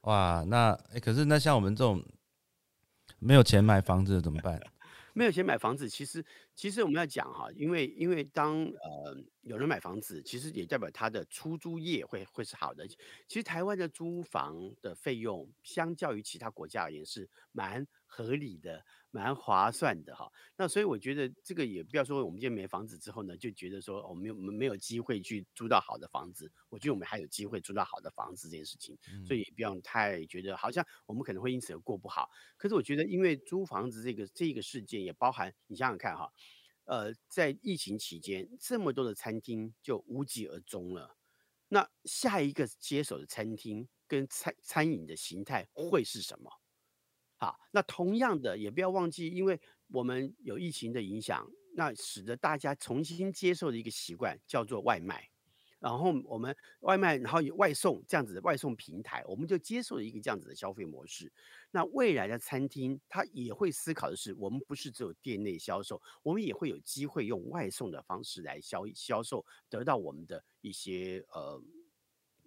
[0.02, 2.04] 哇，那哎、可是那像我们这种
[3.18, 4.60] 没有钱买房子的怎么办？
[5.14, 12.86] 没有钱买房子，其实其实我们要讲哈，因为因为当呃有人买房子，其实也代表他的出租业会会是好的。
[12.86, 20.30] 其实台湾的租房的费用，相较于其他国家而言是蛮合理的、蛮划算的哈。
[20.54, 26.52] 那所以我觉得这个也不要说我们今天没房子之后呢，就觉得说哦我们没有我们没有机会去租到好的房子。
[26.68, 32.28] 我觉得我们还有机会租到好的房子这件事情，所以也不用太觉得好像我们可能会因此而过不好。
[32.58, 36.30] 可是我觉得，因为租房子这个这个事件也包含，你想想看哈，
[36.84, 41.16] 呃，在疫情期间，这么多的餐厅就无疾而终了。
[41.68, 46.61] 那下一个接手的餐厅跟餐餐饮的形态会是什么？
[47.42, 55.28] 好，那同样的也不要忘记，因为我们有疫情的影响，那使得大家重新接受的一个习惯叫做外卖。
[55.80, 61.32] 然后我们外卖，然后有外送这样子的外送平台，我们就接受了一个这样子的消费模式。
[61.72, 71.60] 那未来的餐厅，它也会思考的是，我们不是只有店内销售，我们也会有机会用外送的方式来销销售，得到我们的一些呃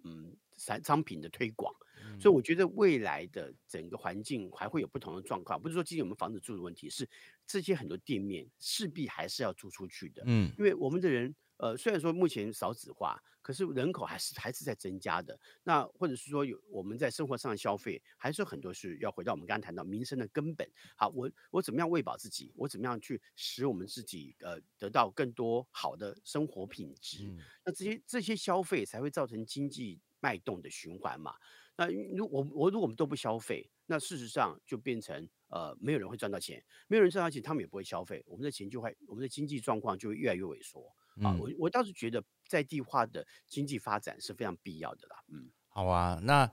[0.06, 1.76] 嗯产商品的推广。
[2.20, 7.08] 所以我觉得未来的整个环境还会有不同的状况，不是说今天我们房子住的问题，是
[7.46, 10.24] 这些很多店面势必还是要租出去的。
[10.26, 15.40] 嗯因为我们的人，呃，虽然说目前少子化，可是人口还是还是在增加的。
[15.64, 20.68] 那或者是说有我们在生活上的消费，还是有很多是要回到我们刚刚谈到民生的根本。
[20.96, 22.52] 好，我我怎么样喂饱自己？
[22.56, 27.26] 我怎么样去使我们自己呃得到更多好的生活品质？
[27.28, 31.36] 嗯那这些这些消费才会造成经济脉动的循环嘛。
[31.78, 40.88] 那如我我如果我们都不消费，那事实上就变成呃没有人会赚到钱，没有人赚到钱，他们也不会消费，我们的钱就会我们的经济状况就会越来越萎缩
[41.22, 41.32] 啊。
[41.32, 45.18] 嗯我我倒是觉得在地化的经济发展是非常必要的啦。
[45.28, 46.50] 嗯，好啊，那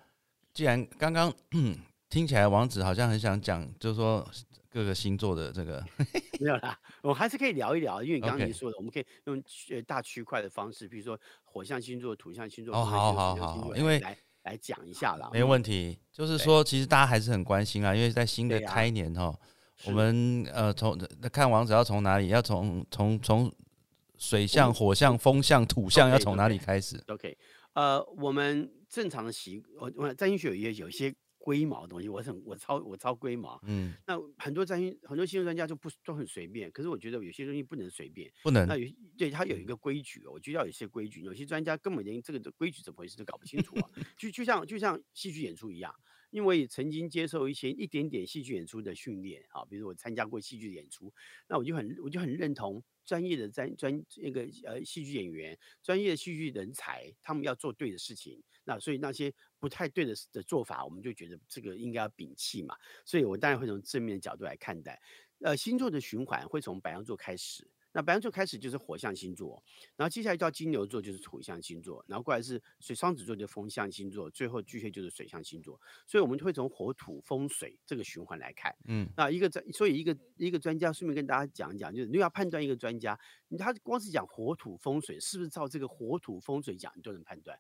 [0.53, 1.33] 既然刚刚
[2.11, 4.29] 听起来王子好像很想讲，就是说
[4.69, 5.83] 各个星座的这个，
[6.41, 15.31] 没有啦，我还是可以聊一聊，因为你刚刚你说的，我们可以用呃大区块的方式，比如说火象星座、土象星座、好水象星座好好因为来来讲一下啦。
[15.33, 15.99] 没嗯问题。
[16.13, 19.35] 就是说，其实大家还是很关心啊，因为在新的开年哈，
[19.87, 20.99] 我们呃从
[21.33, 23.51] 看王子要从哪里，要从从从
[24.19, 27.37] 水象、火象、风象、土象要从哪里开始？OK，
[27.73, 33.61] 呃，我们正常的习，我我占星学也有一些龟毛的东西，我很我超我超龟毛。
[33.65, 38.33] 嗯，那很多占星很多新闻专家就不都很随便，可是我觉得有些东西不能随便。
[38.45, 41.23] 不能那有对他有一个规矩哦，我觉得要有一些规矩。
[41.23, 45.93] 有些专家根本连这个的规矩怎么回事都搞不清楚啊，就就像就像戏剧演出一样。
[46.31, 51.13] 因为曾经接受一些一点点戏剧演出的训练啊，比如我参加过戏剧演出，
[51.47, 58.43] 那我就很我就很认同专业的专专那个呃戏剧演员、专业的戏剧人才，他们要做对的事情。
[58.65, 59.31] 那所以那些
[59.63, 62.77] 不太对的的做法，我们就觉得这个应该要摒弃嘛。
[63.05, 65.01] 所以我当然会从正面的角度来看待。
[65.39, 69.63] 呃，星座的循环会从白羊座开始，那白羊座开始就是火象星座，
[69.95, 75.81] 然后接下来到金牛座就是土象星座，然后过来是水双子座就是风象星座，最后巨蟹就是水象星座。
[76.09, 78.75] 所以我们会从火土风水这个循环来看。
[78.87, 87.57] 嗯那一个专，所以一个一个专家顺便跟大家讲一讲，就是你要判断一个专家，你他光是讲火土风水，是不是照这个火土风水讲，你都能判断。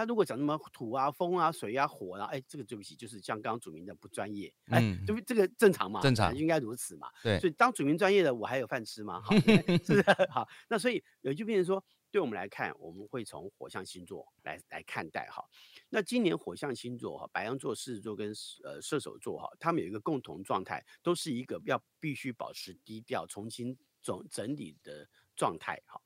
[0.00, 5.20] 他如果讲什么土啊、风啊、水啊、火啊，哎，这个对不起，就是像刚刚主明的不专业，哎，嗯对不？
[5.20, 6.00] 这个正常嘛？
[6.00, 7.10] 正常应该如此嘛。
[7.22, 9.20] 对所以当主明专业的，我还有饭吃吗？
[9.20, 9.36] 好，
[9.84, 10.48] 是不是好。
[10.70, 15.44] 那所以也就变成说，对我们来看，我们会从火象星座来来看待哈。
[15.90, 18.32] 那今年火象星座哈，白羊座、狮子座跟
[18.64, 26.00] 呃射手座哈，他们有一个共同状态，都是一个要必须保持低调、重新整整理的状态哈。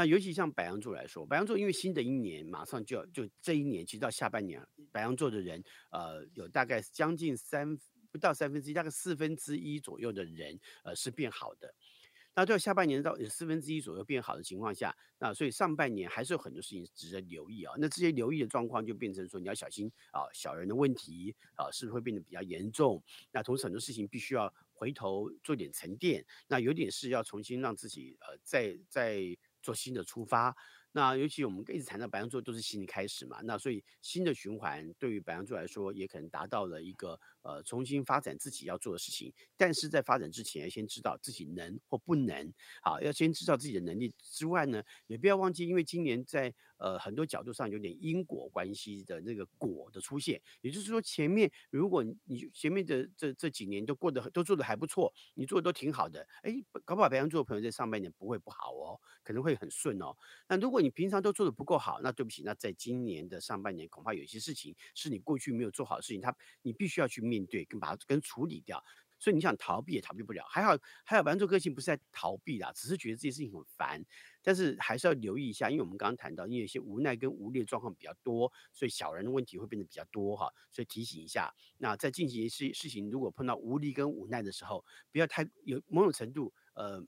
[0.00, 4.58] 那尤其像白羊座来说，白羊座因为新的一年马上就要就这一年，其实到下半年，
[4.90, 7.76] 白羊座的人呃有大概将近三
[8.10, 11.74] 不到三分之一，大概四分之一左右的人呃是变好的。
[12.34, 17.74] 那到下半年到四分之一左右变好的情况下，那所以上半年还是有很多事情值得留意啊。
[17.76, 23.02] 那这些留意的状况就变成说你要小心啊，小人的问题啊，是不是会变得比较严重？
[23.32, 30.56] 那同时很多事情必须要回头做点沉淀，那有点事要重新让自己呃再再做新的出发。
[30.92, 39.32] 那尤其我们一直谈到白羊座都是新的开始嘛，那所以新的循环对于白羊座来说，也可能达到了一个呃重新发展自己要做的事情。
[39.56, 60.16] 但是在发展之前，要先知道自己能或不能，好，要先知道自己的能力之外呢，也不要忘记，因为今年在呃很多角度上有点因果关系的那个果的出现，也就是说前面如果你前面的这这几年都过得都做的还不错，你做的都挺好的，哎，搞不好白羊座的朋友在上半年不会不好哦，可能会很顺哦。
[60.48, 68.84] 那如果你平常都做的不够好，那对不起，那在今年的上半年，恐怕有些事情是你过去没有做好的事情，他你必须要去面对跟把它跟处理掉。
[69.22, 70.42] 所以你想逃避也逃避不了。
[70.48, 74.02] 还好还好白羊座个性不是在逃避啦，只是觉得这件事情很烦。
[74.42, 80.50] 但是还是要留意一下，因为我们刚刚谈到，因为有些无奈跟无力的状况比较多，所以小人的问题会变得比较多哈。
[80.72, 87.04] 所以提醒一下，那在进行事事情，如果碰到无力跟无奈的时候，不要太有某种程度呃。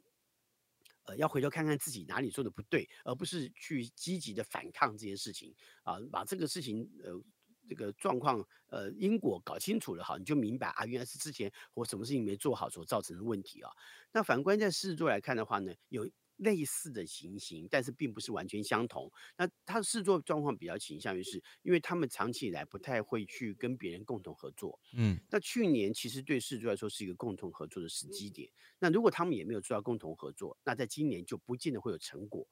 [1.05, 7.21] 呃，要回头看看自己哪里做的不对，而不是去积极的反抗这件事情啊，把这个事情呃
[7.69, 13.71] 这个状况呃因果搞清楚了哈，你就明白啊，原来是之前我什么事情没做好所造成的问题啊。
[14.13, 16.09] 那反观在狮子座来看的话呢，有。
[16.39, 19.09] 类似的情形，但是并不是完全相同。
[19.37, 24.81] 那他的事作状况比较倾向于是，因为他们长期以来不太会去跟别人共同合作。
[24.97, 28.51] 嗯，那去年其实对事作来说是一个共同合作的时机点。
[28.81, 32.45] 那如果他们也没有做到共同合作，那在今年就不见得会有成果。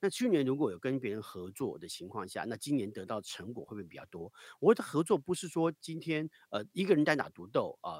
[0.00, 4.32] 那去年如果有跟别人合作的情况下，那今年得到成果会不会比较多？
[4.60, 7.98] 我的合作不是说今天呃一个人单打独斗啊，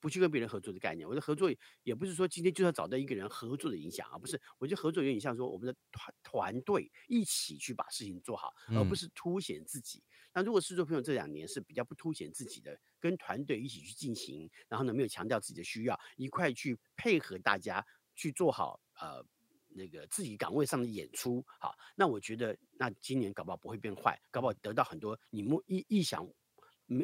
[0.00, 1.08] 不去跟别人合作的概念。
[1.08, 1.50] 我的合作
[1.82, 4.38] 也不是说今天就要找到一个人合作的影响啊，不是。
[4.58, 10.02] 我觉得合作有点像说我们的团团队一起去把事情做好，而不是凸显自己。
[10.34, 19.24] 那如果是做朋友这两年是比较不凸显自己的，跟团队一起去进行，然后呢没有强调自己的需要，一块去配合大家去做好呃。
[19.70, 26.28] 那个自己岗位上的演出，好，那我觉得那今年搞不好不会变坏，搞不好得到很多你莫意意想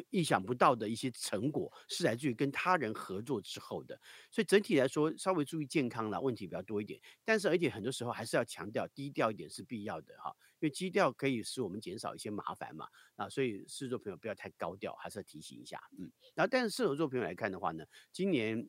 [0.09, 4.01] 意想不到的一些成果，是来自于跟他人合作之后的。
[4.31, 6.99] 所以整体来说，稍微注意健康了，问题比较多一点。
[7.23, 12.87] 但是而且很多时候还是要强调低调一点是必要的哈，因为低调可以使我们减少一些麻烦嘛。
[13.15, 15.79] 啊，所以狮子座朋友不要太高调，还是要提醒一下。
[15.99, 18.67] 嗯，然后但是射手座朋友来看的话呢，今年。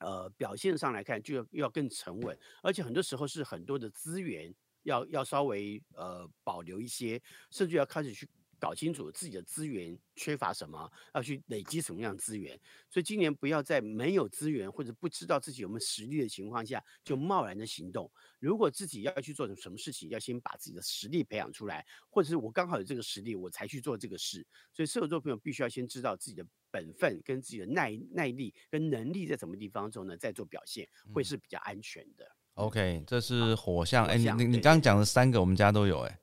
[0.00, 8.28] 呃，表现上来看就要要更沉稳，而且很多时候是很多的资源要要稍微呃保留一些，甚至要开始去
[8.60, 12.56] 搞清楚自己的资源缺乏什么，要去累积什么样资源。
[12.88, 18.08] 所以今年不要在没有资源或者不知道自己有没有实力的情况下就贸然的行动。
[18.38, 24.46] 如果自己要去做什么事情，要先把自己的实力培养出来，或者是我刚好有这个实力，我才去做这个事。
[24.72, 26.46] 所以射手座朋友必须要先知道自己的。
[26.72, 32.24] 本分跟自己的耐耐力跟能力在什么地方之后呢，再做表现会是比较安全的。
[32.54, 34.06] OK，这是火象。
[34.06, 35.98] 哎，你你你刚刚讲的三个，我们家都有。
[36.02, 36.19] 哎，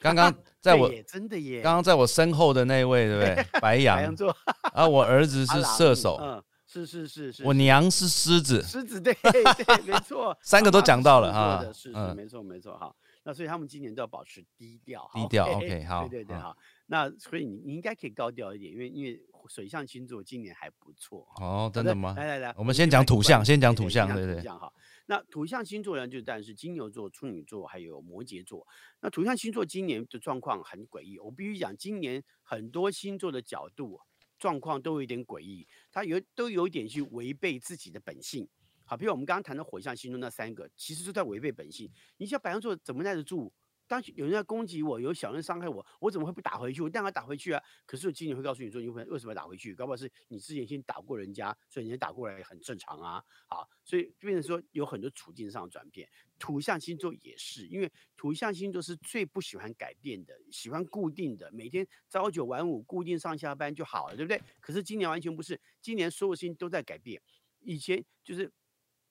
[0.00, 3.46] 刚刚 在我真的耶，刚刚在我身后的那位，对不对？
[3.60, 3.96] 白羊。
[3.96, 4.36] 白羊座。
[4.74, 6.18] 啊，我儿子是射手。
[6.20, 7.44] 嗯，是是是是。
[7.44, 8.62] 我娘是狮子。
[8.62, 10.36] 狮子对对没错。
[10.42, 11.64] 三个都讲到了哈。
[11.72, 12.92] 是是没错没错哈。
[13.22, 15.08] 那所以他们今年都要保持低调。
[15.14, 16.08] 低调 OK 好。
[16.08, 16.56] 对对对好。
[16.86, 19.20] 那所以你你应该可以高调一点，因为因为。
[19.48, 22.14] 水象星座今年还不错哦，真的吗？
[22.14, 24.42] 来来来，我们先讲土象，先讲土象，对对。
[24.42, 24.70] 哈，
[25.10, 28.64] 那土象星座呢，就但是金牛座、处女座还有摩羯座。
[29.00, 34.00] 那土象星座今年的状况很诡异，我必须讲，今年很多星座的角度
[34.38, 38.48] 状况都有点诡异，它有都有一点去违背自己的本性。
[38.84, 41.90] 好，比如我们刚刚谈的火象星座那三个，其实都在违背本性。
[42.18, 43.52] 你像白羊座怎么耐得住？
[43.90, 46.80] 当有人在攻击我，有小人伤害我，我怎么会不打回去？
[46.80, 47.60] 我当然打回去啊！
[47.84, 49.74] 可是我今年会告诉你说，你会为什么要打回去？
[49.74, 53.20] 搞不好是你之前先打过人家，所以人家打过来很正常啊。
[53.48, 56.08] 好，所以变成说有很多处境上的转变。
[56.38, 64.40] 土象星座也是，因为土象星座是最不喜欢改变的，喜欢固定的，每天朝九晚五，固定上下班就好了，对不对？
[64.60, 67.20] 可是今年完全不是，今年所有事情都在改变。
[67.58, 68.52] 以前就是。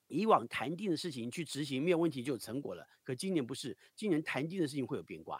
[0.09, 5.39] 以往谈定的事情去执行没有问题就有成果了，可今年不是，今年谈定的事情会有变卦，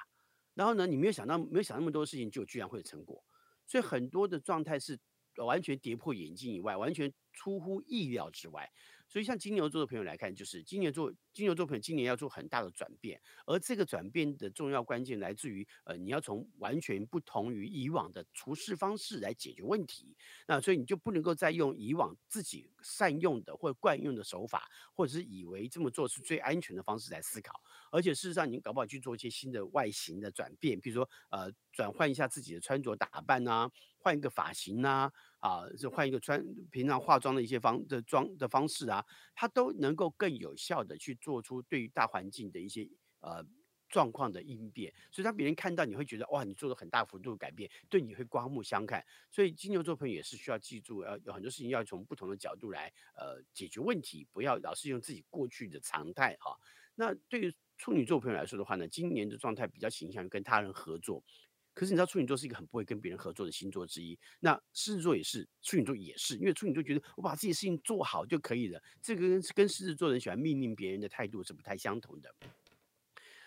[0.53, 3.21] 然后呢，你没有想到，没有想那么多事情就居然会有成果，
[3.67, 4.97] 所以很多的状态是
[5.35, 8.71] 完全跌破眼镜以外，完全出乎意料之外。
[9.09, 20.15] 所以像金牛座的朋友来看，就是金牛座金牛座朋友今年要做很大的转变，而这个转变的重要关键来自于，呃，你要从完全不同于以往的处事方式来解决问题。
[20.47, 27.59] 那所以你就不能够再用以往自己善用的或惯用的手法，或者是以为这么做是最安全的方式来思考。
[27.91, 33.69] 而且事实上，你搞不好去做一些新的外形的转变，比如说呃，转换一下自己的穿着打扮呐，
[33.99, 35.11] 换一个发型呐。
[35.39, 42.85] 啊，是换一个穿平常化妆的一些方的妆的方式啊，它都能够更有效的去做出对于大环境的一些
[43.21, 43.41] 呃
[43.87, 44.93] 状况的应变。
[45.09, 49.01] 所以当别人看到你会觉得哇，你做了很大幅度的改变，对你会刮目相看。
[49.31, 56.51] 所以金牛座朋友也是需要记住，要有很多事情要从不同的角度来呃解决问题，不要老是用自己过去的常态哈。
[56.95, 61.23] 那对于处女座朋友来说的话呢，今年的状态比较倾向于跟他人合作。
[61.79, 72.29] 可是你知道处女座是一个很不会跟别人合作的星座之一，那狮子座也是，处女座也是，因为处女座觉得我把自己的事情做好就可以了，这个跟跟狮子座人喜欢命令别人的态度是不太相同的。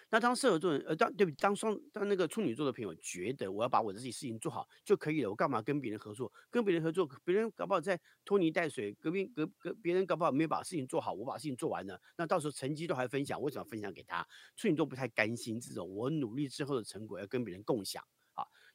[0.08, 6.32] 那当射手座人，呃，当对不当双当那个处女座的朋友觉得我要把我自己事情做好就可以了，我干嘛跟别人合作？
[6.50, 14.26] 跟别人合作，别人搞不好在拖泥带水，隔壁隔隔别人搞不好没有把事情做好，我把事情做完了，那到时候成绩都还分享，为什么分享给他？
[14.56, 18.02] 处女座不太甘心这种我努力之后的成果要跟别人共享。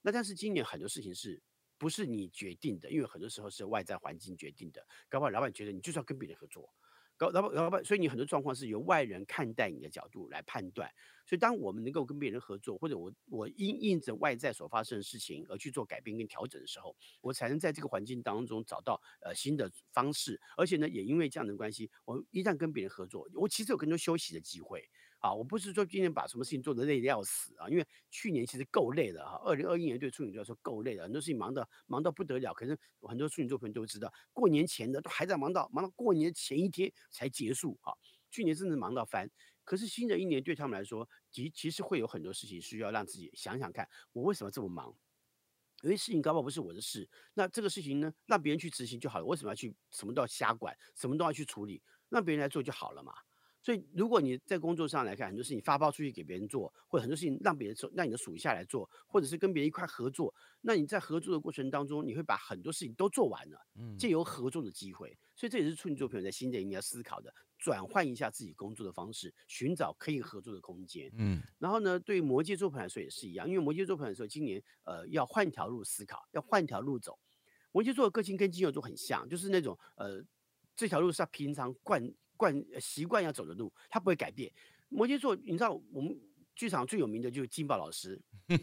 [0.08, 1.38] 那但是今年很多事情是
[1.78, 2.90] 不是你决定的？
[2.90, 6.74] 因为很多时候是外在环境决定的，搞不好老板觉得你就是要跟别人合作。
[7.18, 10.90] 搞老板老板，所以你很多状况是由外人看待你的角度来判断。
[11.26, 20.40] 所以当我们能够跟别人合作，或者我我因应着外在所发生的事情而去做改变跟调整的时候，我才能在这个环境当中找到呃新的方式。
[20.56, 24.90] 而且呢，也因为这样的关系，我一旦跟别人合作，我其实有更多休息的机会。
[25.20, 29.42] 啊，我不是说今年把什么事情做得累得要死啊，因为去年其实够累的哈。
[29.46, 32.54] 二零二一年对处女座来说够累的，很多事情忙得忙到不得了。
[32.54, 37.94] 可是很多处女座朋友都知道，过年前的都还在忙到忙到过年前一天才结束啊。
[38.30, 39.30] 去年真的忙到翻，
[39.64, 44.94] 可是新的一年对他们来说，其其实会有很多事情需要让自己想想看，我为什么这么忙？
[45.84, 49.26] 有些事情搞不好不是我的事，那这个事情呢，让别人去执行就好了。
[49.26, 51.82] 为什么要去什么都要瞎管，什么都要去处理？
[52.10, 53.14] 让别人来做就好了嘛。
[53.68, 65.20] 所以，如果你在工作上来看，很多事情发包出去给别人做，或者很多事情让别人做，让你的属下来做，或者是跟别人一块合作，那你在合作的过程当中，你会把很多事情都做完了，嗯，借由合作的机会。
[65.36, 71.12] 所以这也是处女座朋友在新的一年要思考的，转换一下自己工作的方式，寻找可以合作的空间。
[71.18, 77.20] 嗯，然后呢，对摩羯座朋友来说也是一样，因为摩羯座朋友说今年呃要换条路思考，要换条路走。
[77.74, 80.24] 摩羯座的个性跟金牛座很像，就是那种呃
[80.74, 82.10] 这条路是他平常惯。
[82.38, 84.50] 惯习惯要走的路，他不会改变。
[84.88, 86.18] 摩羯座，你知道我们
[86.56, 88.18] 剧场最有名的就是金宝老师，
[88.48, 88.58] 对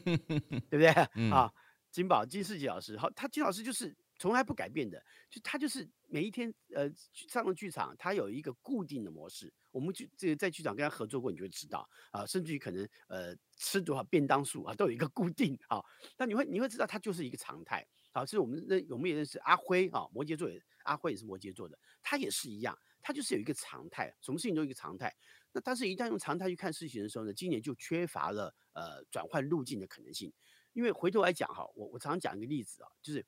[0.71, 0.89] 不对
[1.31, 1.53] 啊？
[1.91, 5.01] 金宝金世杰老师，好，他金老师就是从来不改变的，
[5.31, 6.91] 就他就是每一天呃
[7.29, 9.53] 上了剧场，他有一个固定的模式。
[9.71, 15.81] 我们就这个在剧场跟他合作过，你就会知道啊，甚至于可能呃吃多少便当数啊，都有一个固定啊。
[16.17, 17.87] 那你会你会知道，他就是一个常态。
[18.13, 22.77] 好，是我们认我们也认识阿辉啊，摩羯座也阿辉也是摩羯座的，他也是一样。
[23.07, 25.15] 它就是有一个常态，什么事情都有一个常态。
[25.53, 30.33] 那但是，一旦用常态去看事情的时候呢，今年就缺乏了呃转换路径的可能性。
[30.73, 33.25] 因为回头来讲哈，我我常常讲一个例子啊，就是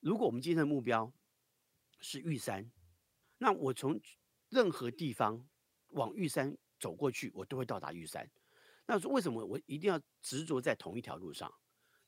[0.00, 1.12] 如果我们今天的目标
[2.00, 2.72] 是玉山，
[3.36, 4.00] 那我从
[4.48, 5.46] 任何地方
[5.88, 8.30] 往玉山走过去，我都会到达玉山。
[8.86, 11.52] 那为什么我一定要执着在同一条路上？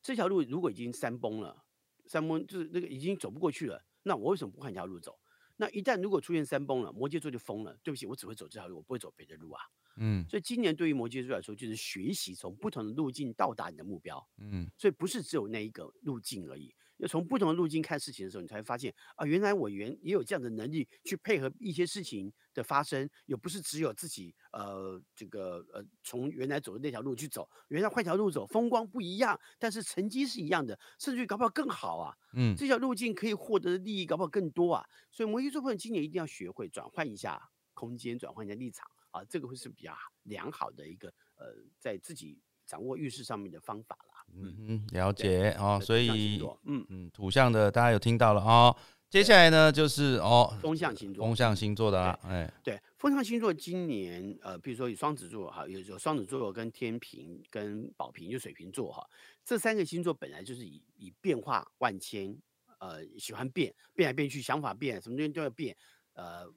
[0.01, 1.67] 这条路如果已经山崩了，
[2.07, 5.21] 山崩就是那个已经走不过去了，那我为什么不换一条路走？
[5.57, 7.77] 那一旦如果出现山崩了，摩羯座就疯了。
[7.83, 9.63] 对不起，我只会走这条路，我不会走别的路啊。
[9.97, 14.27] 嗯，所以今年对于摩羯座来说，就是学习从不同的路径到达你的目标。
[14.39, 16.75] 嗯，所以不是只有那一个路径而已。
[16.99, 32.15] 要从不同的路径看事情的时候，你才会发现啊，原来我原也有这样的能力去配合一些事情的发生，也不是只有自己呃这个呃从原来走的那条路去走，原来换条路走，风光不一样，但是成绩是一样的，甚至于搞不好更好啊。
[32.35, 34.85] 嗯，这条路径可以获得的利益搞不好更多啊。
[35.11, 37.41] 所以摩羯座朋友今年一定要学会转换一下
[37.73, 39.93] 空间，转换一下立场啊，这个会是比较
[40.23, 41.47] 良好的一个呃
[41.79, 44.14] 在自己掌握运势上面的方法了。
[44.33, 48.75] 嗯嗯，了解哦，所以嗯嗯，土象的大家有听到了哦。
[49.11, 59.09] 接下来呢，就是哦，风象星座，风象星座的啦，哎，对，风象星座今年呃，比如说有双子座哈，有有双子座跟天平跟宝瓶就水瓶座哈，
[59.45, 62.37] 这三个星座本来就是以以变化万千，
[62.81, 65.77] 呃，喜欢变变来变去，想法变，什么东西都要变，
[66.15, 66.53] 呃。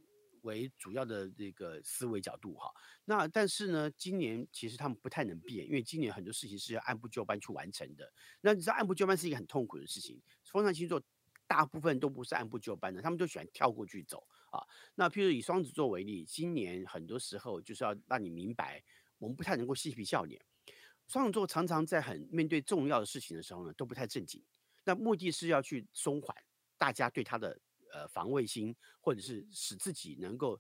[0.48, 2.74] 为主要的这个思维角度哈，
[3.06, 8.12] 那但是呢，今年其实他们不太能变，因为今年很多事情是要按部就班去完成的。
[8.42, 11.00] 那你知道按部就班是一个很痛苦的事情，风象星座
[11.46, 14.66] 大部分都不是按部就班的，他们都喜欢跳过去走啊。
[14.96, 18.82] 那譬如以双子座为例，今年很多时候就是要让你明白，
[19.20, 20.42] 我们不太能够嬉皮笑脸。
[21.08, 24.44] 双子座常常在很面对重要的事情的时候呢，都不太正经。
[24.84, 26.36] 那目的是要去松缓
[26.78, 27.60] 大家对他的
[27.94, 30.60] 呃防卫心，或者是使自己能够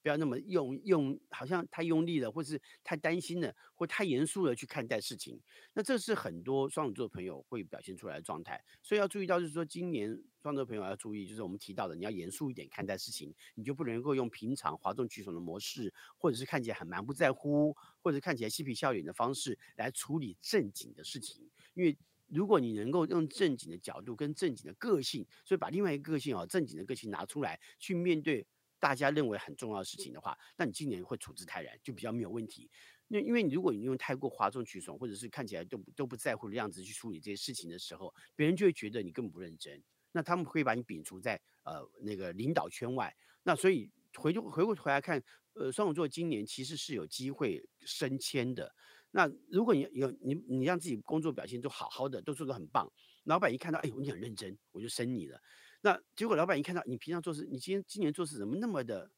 [0.00, 5.40] 不要那么用用，好像太用力了，或是太担心了，或太严肃了去看待事情。
[5.74, 8.64] 那这是很多双子座朋友会表现出来的状态。
[8.80, 10.08] 所以要注意到，就是说今年
[10.40, 21.98] 双子座朋友要注意，就是我们提到的，你要严肃一点看待事情，你就不能够用平常哗众取宠的模式，或者是看起来很蛮不在乎，或者看起来嬉皮笑脸的方式来处理正经的事情，因为。
[22.28, 28.46] 如果你能够用正经的角度跟正经的个性，所以把另外一个个性哦，正经的个性拿出来去面对
[28.78, 32.70] 大家认为很重要的事情的话，那你今年会处之泰然，就比较没有问题。
[33.08, 43.16] 那因为你如果你用太过哗众取宠，或者是看起来都都不在乎的样子去处理这些事情的时候，别人就会觉得你根本不认真，那他们会把你摒除在呃那个领导圈外。
[43.42, 45.22] 那所以回就回过头来看，
[45.54, 48.74] 呃，双子座今年其实是有机会升迁的。
[49.10, 52.90] 那如果你有你你让自己工作表现都好好的，都做得很棒，
[53.24, 55.40] 老板一看到，哎呦你很认真，我就升你了。
[55.80, 59.10] 那结果老板一看到你平常做事，你今天今年做事怎么那么的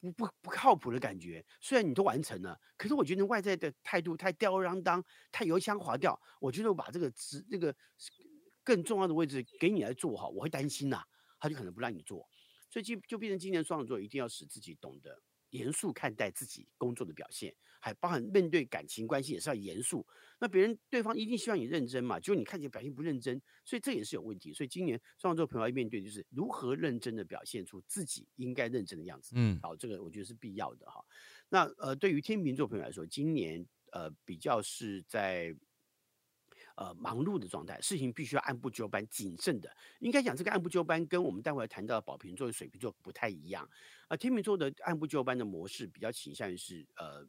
[0.00, 1.44] 不不不靠谱的感觉？
[1.60, 6.20] 虽然你都完成了，可是我觉得外在的态度太吊儿郎当，太油腔滑调。
[6.40, 7.74] 我觉得我把这个职这个
[8.62, 11.02] 更重要的位置给你来做好，我会担心呐，
[11.40, 12.28] 他就可能不让你做。
[12.70, 15.20] 所以就就变成今年双子座一定要使自己懂得。
[15.50, 20.06] 严肃看待自己工作的表现，还包含面对感情关系也是要严肃。
[20.40, 22.20] 那别人对方一定希望你认真嘛？
[22.20, 24.52] 就你看起来表现不认真，所以这也是有问题。
[24.52, 29.32] 所以今年双子座朋友要面对就是如何认真的表现出自己应该认真的样子。
[29.36, 31.04] 嗯，好，这个我觉得是必要的哈。
[31.48, 35.56] 那呃，对于天秤座朋友来说，今年呃比较是在。
[36.78, 39.68] 呃，忙碌的状态，事情必须要按部就班、谨慎的。
[39.98, 43.68] 应该讲，这个按部就班跟我们待会谈到的宝瓶座、水瓶座不太一样。
[44.06, 47.26] 啊，天秤座的按部就班的模式比较倾向于是呃，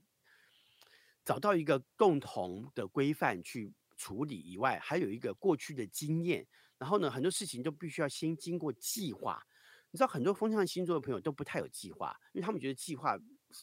[1.26, 6.46] 找到一个共同的规范去处理以外，还有一个过去的经验。
[6.78, 9.44] 然后呢，很多事情都必须要先经过计划。
[9.90, 13.18] 你知道，很多风象星座的朋友都不太有计划，因为他们觉得计划。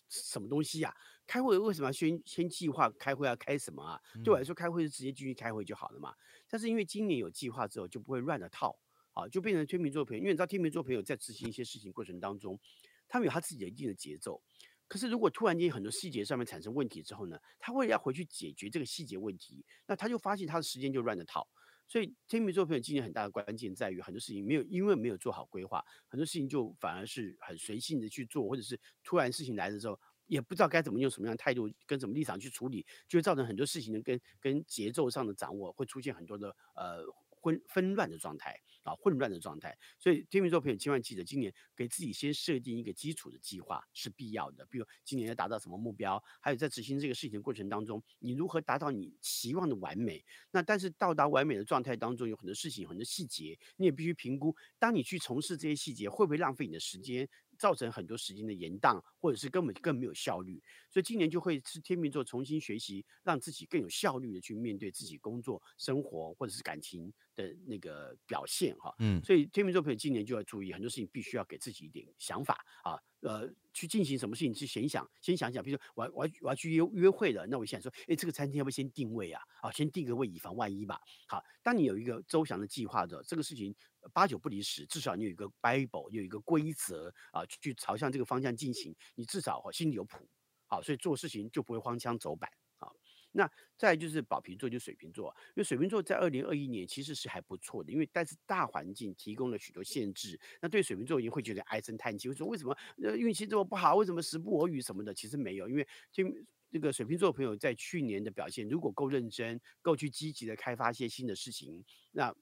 [0.08, 0.94] 什么东西呀？
[1.26, 4.00] 开会为什么要先先计划开会要开什么啊？
[4.22, 6.14] 对我来说，开会是直接进去开会就好了嘛。
[6.48, 8.78] 但是因为今年有计划之后，就不会乱了套
[9.12, 10.20] 啊，就变成天秤座朋友。
[10.20, 12.58] 因为你知道，天秤座朋友在执行一些事情过程当中，
[13.08, 14.40] 他们有他自己的一定的节奏。
[14.88, 21.48] 可是如果突然间很多细节上面产生问题之后呢，他为了要回去解决这个细节问题，那他就发现他的时间就乱了套。
[21.88, 37.04] 所以天秤座朋友今年很大的关键在于很多事情没有，因为没有做好规划，很多事情就反而是很随性的去做，或者是突然事情来的时候，也不知道该怎么用什么样的态度跟什么立场去处理，就会造成很多事情的跟跟节奏上的掌握会出现很多的呃。
[37.46, 44.66] 混纷乱的状态啊，混乱的状态，所以天秤座朋友千万记得，今年给自己先设定一个基础的计划是必要的。
[44.66, 50.24] 比如今年要达到什么目标，还有在执行这个事情的过程当中，你如何达到你期望的完美？
[50.50, 54.52] 那但是到达完美的状态当中，有很多事情、很多细节，你也必须评估。
[54.76, 57.28] 当你去从事这些细节，会不会浪费你的时间？
[57.58, 68.92] 造成很多时间的延宕，或者是根本更没有效率，所以今年就会是天秤座重新学习，让自己更有效率的去面对自己工作、生活或者是感情的那个表现哈。
[68.98, 72.98] 嗯，所以天秤座朋友今年就要注意很多事情，必须要给自己一点想法啊。
[73.20, 79.42] 呃，去进行什么事情去想想，先想想，比如说我要我要我要去约约会了，那我想说，哎，这个餐厅要不要先定位啊？
[79.60, 81.00] 啊，先定个位，以防万一吧。
[81.28, 83.74] 好，当你有一个周详的计划的，这个事情
[84.12, 90.28] 八九不离十，至少你有一个 Bible，有一个规则啊，去朝向这个方向进行，你至少心里有谱。
[90.68, 92.48] 好，所以做事情就不会荒腔走板。
[93.36, 105.12] 那再就是宝瓶座，就水瓶座，因为水瓶座在二零二一年其实是还不错的，因为但是大环境提供了许多限制，那对水瓶座已经会觉得唉声叹气，会说为什么呃运气这么不好，为什么时不我与什么的？
[105.12, 106.24] 其实没有，因为就
[106.70, 112.34] 这个水瓶座朋友在去年的表现，如果够认真，够去积极的开发一些新的事情，那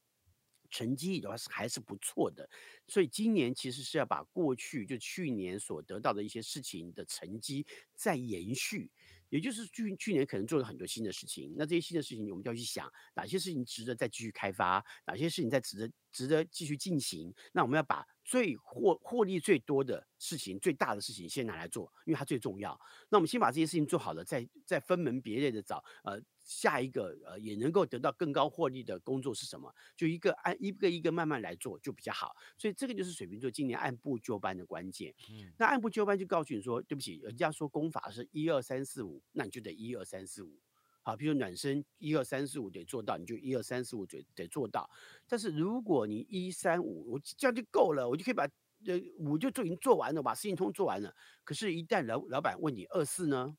[0.70, 2.48] 成绩的话是还是不错的。
[2.88, 8.90] 所以今年其实是要把过去就去年所得到的一些事情的成绩再延续。
[9.34, 17.34] 也就是去去年可能做了很多新的事情，那这些新的事情我们就要去想哪些事情值得再继续开发，哪些事情在值得值得继续进行。
[17.52, 22.78] 那我们要把最获获利最多的事情、最大的事情先拿来做，因为它最重要。
[23.08, 26.22] 那我们先把这些事情做好了，再再分门别类的找呃。
[26.44, 29.74] 下一个呃也能够得到更高获利的工作是什么？
[29.96, 32.36] 就一个按一个一个慢慢来做就比较好。
[32.58, 35.14] 所以这个就是水瓶座今年按部就班的关键。
[35.30, 40.60] 嗯，那按部就班就告诉你说，对不起，人家说功法是一二三四五，那你就得一二三四五。
[41.00, 44.88] 好，比如暖身一二三四五得做到，你就一二三四五得得做到。
[45.26, 48.44] 但是如果你一三五我这样就够了，我就可以把
[48.86, 51.14] 呃五就做已经做完了，把事情通做完了。
[51.42, 53.56] 可是，一旦老老板问你二四呢？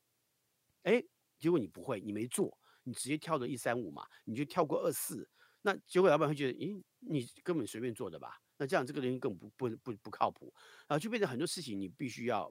[0.82, 1.02] 哎，
[1.38, 5.28] 结果你不会，你没做，你直接跳到一三五嘛，你就跳过二四，
[5.62, 8.40] 那结果老板会觉得，咦，你根本随便做的吧？
[8.56, 10.54] 那这样这个人更不不不不靠谱
[10.86, 12.50] 啊，就变成很多事情你必须要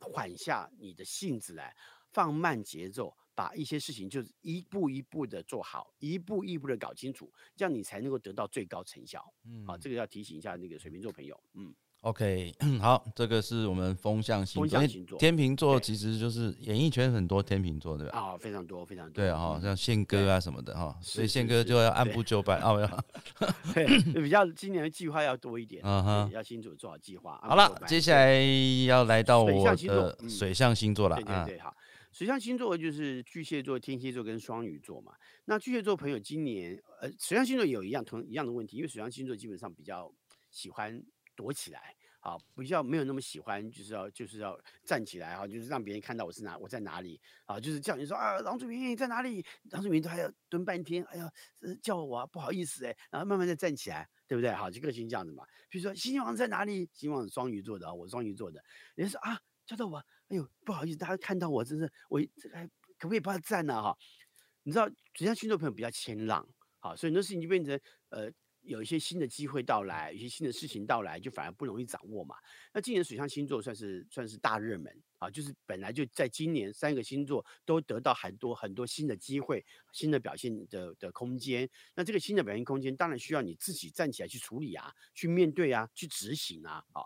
[0.00, 1.76] 缓下你的性子来，
[2.12, 3.16] 放慢节奏。
[3.36, 9.20] 把一些事情就是一步一步的做好，一步一步的搞清楚，这样你才能够得到最高成效。
[9.44, 11.42] 嗯，好，这个要提醒一下那个水瓶座朋友。
[11.54, 11.74] 嗯
[12.04, 14.86] ，OK， 好，这个是我们风象星座。
[14.86, 18.18] 星座，天秤座其实就是演艺圈很多天秤座，对吧？
[18.18, 19.14] 啊，非常多，非常多。
[19.14, 22.74] 对啊，像宪哥啊什么的哈，所以宪哥就要按部就班啊。
[23.74, 23.86] 对，
[24.22, 27.40] 比较今年的计划要多一点， 嗯哼，要清楚做好计划。
[27.42, 28.38] 好了，接下来
[28.86, 29.76] 要来到我的
[30.28, 31.16] 水象星座了。
[31.16, 31.74] 对对对，好。
[32.12, 35.10] 水象星座就是巨蟹座、天蝎座跟双鱼座嘛。
[35.46, 40.08] 那巨蟹座朋友今年，呃，水象星座有一样同一样的问题，因为水象星座基本上比较
[40.48, 41.02] 喜欢
[41.34, 49.44] 躲起来，好，比较没有那么喜欢，就是要就是要站起来哈，就是让别人看到我是哪，我在哪里啊，就是叫你说啊，郎祖云在哪里？
[49.70, 51.30] 郎祖明都还要蹲半天，哎呀，
[51.82, 54.50] 叫我啊不好意思哎，然后慢慢再站起来，对不对？
[54.52, 55.44] 好，就个性这样子嘛。
[55.68, 56.88] 比如说星王在哪里？
[56.94, 58.62] 星王是双鱼座的啊，我双鱼座的，
[58.94, 59.98] 人家说啊，叫到我。
[60.28, 62.56] 哎呦，不好意思，大家看到我真是我这个
[62.98, 63.82] 可不可以帮他站呢？
[63.82, 63.94] 哈，
[64.62, 67.78] 你知道，水象星座朋友比较谦让，好，所以很多事情就变成
[68.08, 68.32] 呃。
[68.64, 72.36] 有一些新的机会到来，有些新的事情到来，就反而不容易掌握嘛。
[72.72, 81.68] 那今年水象星座算是算是大热门啊，就是本来就在今年三个星座都得到很多很多新的机会、新的表现的的空间。
[81.94, 86.84] 那这个新的表现空间，当然需要你自己站起来去处理啊，去面对啊，去执行啊。
[86.92, 87.02] 啊，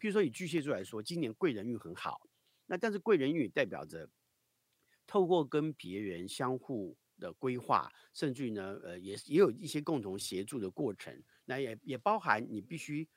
[0.00, 2.26] 譬如说以巨蟹座来说，今年贵人运很好。
[2.66, 4.08] 那但是贵人运代表着
[5.06, 11.22] 透过跟别人相互的规划，甚至呢，呃，也也有一些共同协助的过程。
[11.44, 13.08] 那也也包含你必须。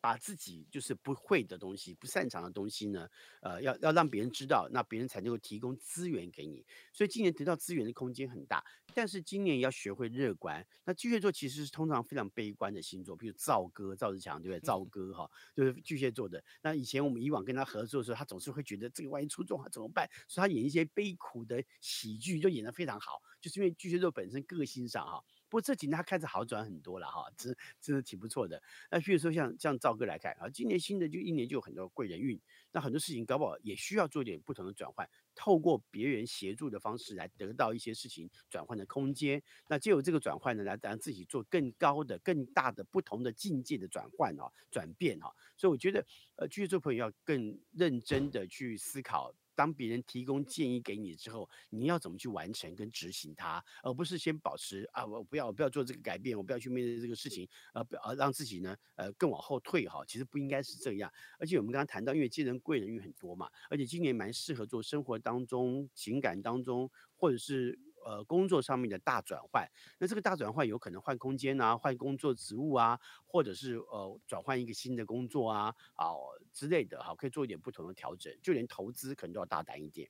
[0.00, 3.08] 把自己就是不会的东西、不擅长的东西呢，
[3.40, 6.64] 呃，要要让别人知道，那别人才能够提供资源给你。
[6.92, 10.66] 所以今年得到资源的空间很大，但是今年要学会乐观。
[10.84, 14.60] 那巨蟹座其实是通常非常悲观的星座，比如赵哥赵志强，对不对？
[14.60, 16.42] 赵哥哈，就是巨蟹座的。
[16.62, 20.08] 那以前我们以往跟他合作的时候，他总是会觉得这个万一出状况怎么办？
[20.28, 25.22] 所以他演一些悲苦的喜剧就演得非常好，就是因为巨蟹座本身个性上哈。
[25.48, 28.62] 不过这几年他开始好转很多了哈，真真的挺不错的。
[28.90, 32.40] 那比如说像像赵哥来看啊，今年新的就一年就有很多贵人运，
[32.72, 39.42] 那很多事情搞不好也需要做点不同的转换，透过别人协助的方式来得到一些事情转换的空间。
[39.66, 45.28] 那借由这个转换呢，来让自己做更高的、更大的、不同的境界的转换啊、转变啊。
[45.56, 49.34] 所以我觉得，呃，巨蟹座朋友要更认真的去思考。
[49.58, 60.04] 当别人提供建议给你之后，你要怎么去完成跟执行它，而不是先保持啊，我不要，我不要做这个改变，我不要去面对这个事情，呃，呃，让自己呢，呃，更往后退哈。
[60.06, 61.12] 其实不应该是这样。
[61.40, 67.76] 而且我们刚刚谈到，因为接人贵人运很多嘛，而且今年蛮适合做生活当中、情感当中，或者是。
[68.08, 76.14] 呃，工作上面的大转换，那这个大转换有可能换空间啊，换工作职务啊，或者是呃转换一个新的工作啊，啊
[76.50, 80.08] 之类的哈，可以做一点不同的调整，就连投资可能都要大胆一点。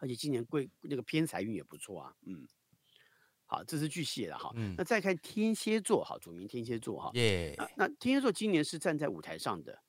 [0.00, 2.46] 而且今年贵那个偏财运也不错啊，嗯，
[3.46, 9.82] 好，这是巨蟹的哈，那再看天蝎座哈，主名天蝎座哈，耶，那天蝎座今年是站在舞台上的。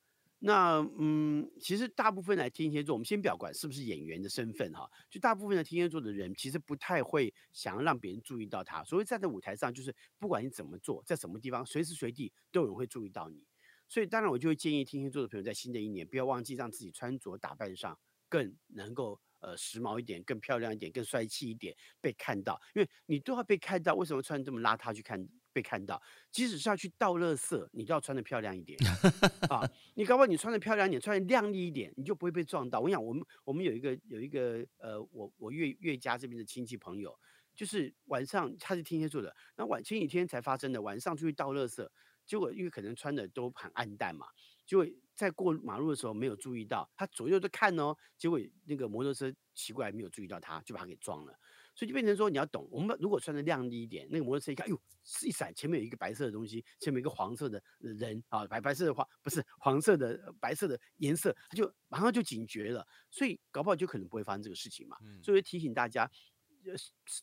[0.46, 8.84] 那嗯，其实大部分来天蝎座，我们先不要管是不是演员的身份哈，就大部分的天蝎座的人，其实不太会想要让别人注意到他。
[8.84, 13.42] 所谓站在舞台上，就是不管你怎么做，在什么地方，随时随地都有人会注意到你。
[13.88, 22.60] 所以当然，我就会建议天蝎座的朋友，在新的一年不要忘记让自己穿着打扮上更能够呃时髦一点，更漂亮一点，更帅气一点，被看到。
[22.76, 25.26] 因为你都要被看到，为什么穿这么邋遢去看？
[25.54, 26.02] 被看到，
[26.32, 28.78] 即使是要去倒垃圾，你都要穿的漂亮一点
[29.50, 29.64] 啊！
[29.94, 32.80] 你搞不好你穿的漂亮一点，穿的靓丽一点，你就不会被撞到。
[32.80, 37.18] 我想，我们我们有一个有一个呃，我我岳岳家这边的亲戚朋友，
[37.56, 41.88] 就是晚上他是天蝎座的，那晚前几天才发生的，晚上出去倒垃圾，
[42.26, 44.26] 结果因为可能穿的都很暗淡嘛，
[44.66, 51.40] 结果在过马路的时候没有注意到，他左右都看哦，结果那个摩托车奇怪没有注意到他，就把他给撞了。
[51.76, 54.80] 所以就变成说，你要懂，我们如果穿的亮丽一点，那个摩托车一看，哎呦，
[55.24, 64.98] 一闪，前面有一个白色的东西，前面一个黄色的人啊，白白色的黄不是黄色的白色的颜色，他就马上就警觉了，所以搞不好就可能不会发生这个事情嘛。
[65.24, 66.04] 所以提醒大家，
[66.66, 66.74] 呃，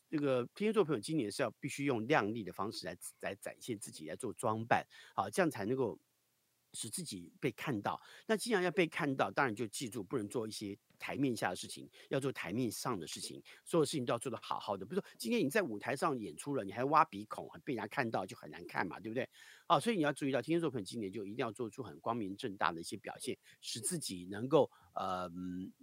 [0.09, 4.85] 这个天蝎座朋友今年是要必须用亮丽的方式来来展现自己，来做装扮，
[5.15, 5.97] 好，这样才能够
[6.73, 7.99] 使自己被看到。
[8.27, 13.41] 那既然要被看到，当然就记住不能做一些台面下的事情，要做台面上的事情。
[13.65, 14.85] 所有事情都要做得好好的。
[14.85, 19.27] 比如说今天你在舞台上演出了，你还挖鼻孔，被人家看到就很难看嘛，对不对？
[19.65, 25.27] 啊，所以你要注意到，天蝎座朋友今年就一定要做出很光明正大的一些表现，使自己能够呃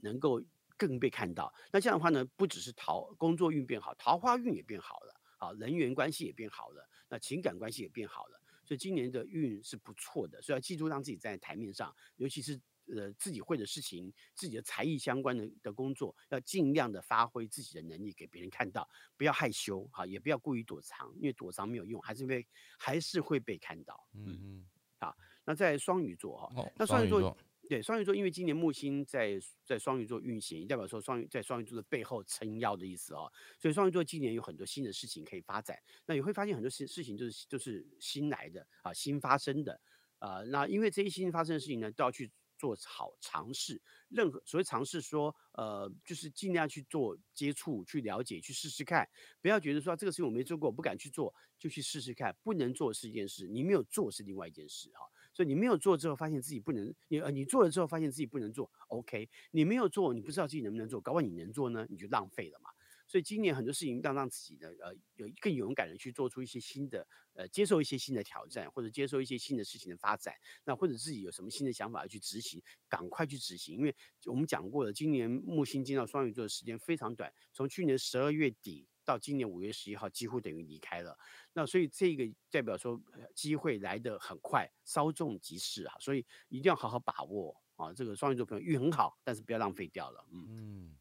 [0.02, 0.40] 能够
[0.76, 1.52] 更被看到。
[1.72, 8.40] 那这样的话呢，不只是桃工作运变好，桃花运也变好了，啊，人缘关系也变好了，那情感关系也变好了。
[8.64, 12.60] 所以今年的运是不错的，所以要记住让自己在台面上，尤其是
[12.94, 22.46] 呃自己会的事情、自己的才艺相关的的工作，要尽量的发挥自己的能力给别人看到，不要害羞哈，也不要故意躲藏，因为躲藏没有用，还是被
[22.78, 24.08] 还是会被看到。
[24.14, 24.66] 嗯嗯，
[24.98, 27.36] 好，那在双鱼座哈，那双鱼座。
[27.68, 33.30] 对双鱼座，因为今年木星在在双鱼座运行，代表说双鱼在双鱼座的背后撑腰的意思哦。
[33.58, 35.78] 所以双鱼座今年有很多新的事情可以发展。
[36.06, 39.78] 那你会发现很多事事情就是就是新来的啊，新发生的
[40.18, 40.40] 啊。
[40.44, 43.80] 那因为这些新发生的事情呢，都要去做好尝试。
[44.08, 49.08] 任何所谓尝试，说呃，就是尽量去做接触、去了解、去试试看。
[49.40, 52.36] 不要觉得说这个事情我没做过，我不敢去做，就去试试看。
[52.42, 55.06] 不能做是一件事，你没有做是另外一件事哈。
[55.32, 59.28] 所以你没有做之后，发现自己不能，你呃你做了之后，发现自己不能做，OK？
[59.52, 62.70] 你没有做，你不知道自己能不能做，搞不好你能做呢，你就浪费了嘛。
[63.08, 70.34] 所以今年很多事情要让自己的呃有更勇敢的去做出一些新的呃接受一些新的挑战，或者接受一些新的事情的发展，
[70.64, 73.78] 那或者自己有什么新的想法要去执行，赶快去执行。
[73.78, 73.96] 因为
[74.26, 78.86] 我们讲过了，今年木星进到双鱼座的时间非常短，从去年十二月底。
[79.08, 81.16] 到今年五月十一号，几乎等于离开了。
[81.54, 83.00] 那所以这个代表说，
[83.34, 85.94] 机会来得很快，稍纵即逝啊！
[85.98, 87.90] 所以一定要好好把握啊！
[87.90, 90.22] 这个双鱼座朋友运很好，但是不要浪费掉了。
[90.30, 90.96] 嗯嗯，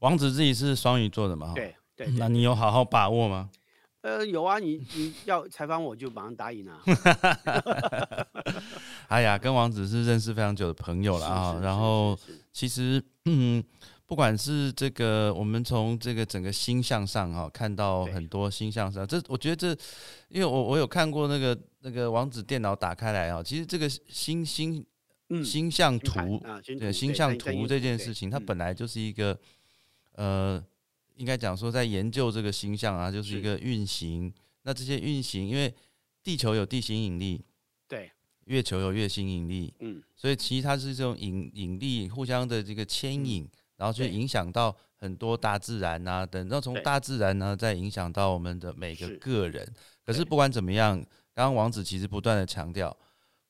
[0.00, 1.52] 王子自己是双鱼座的嘛？
[1.54, 2.06] 对对。
[2.18, 3.50] 那你有好好把握吗？
[4.02, 6.82] 呃，有啊，你你要采访我就马上答应啊。
[9.08, 11.60] 哎呀，跟王子是认识非常久的朋友了啊。
[11.62, 12.18] 然后
[12.52, 13.62] 其实嗯。
[14.06, 19.68] 不管是这个，我们从这个整个星象上哈，看到很多星象上，这我觉得这，
[20.28, 24.84] 因为我我有看过那个那个王子电脑打开来啊，其实这个星星
[25.42, 26.38] 星象图，
[26.78, 29.36] 对星象图这件事情，它本来就是一个
[30.14, 30.64] 呃，
[31.14, 34.32] 应该讲说在研究这个星象啊，就是一个运行。
[34.62, 35.72] 那这些运行，因为
[36.22, 37.44] 地球有地心引力，
[37.86, 38.10] 对，
[38.46, 43.48] 月球有月心引力，嗯，所以其实它是这种引引力互相的这个牵引。
[43.76, 49.68] 然后去影响到很多大自然呐，等，然后从大自然呢再影响到我们的每个个人。
[50.06, 50.96] 可是不管怎么样，
[51.34, 52.96] 刚刚王子其实不断的强调，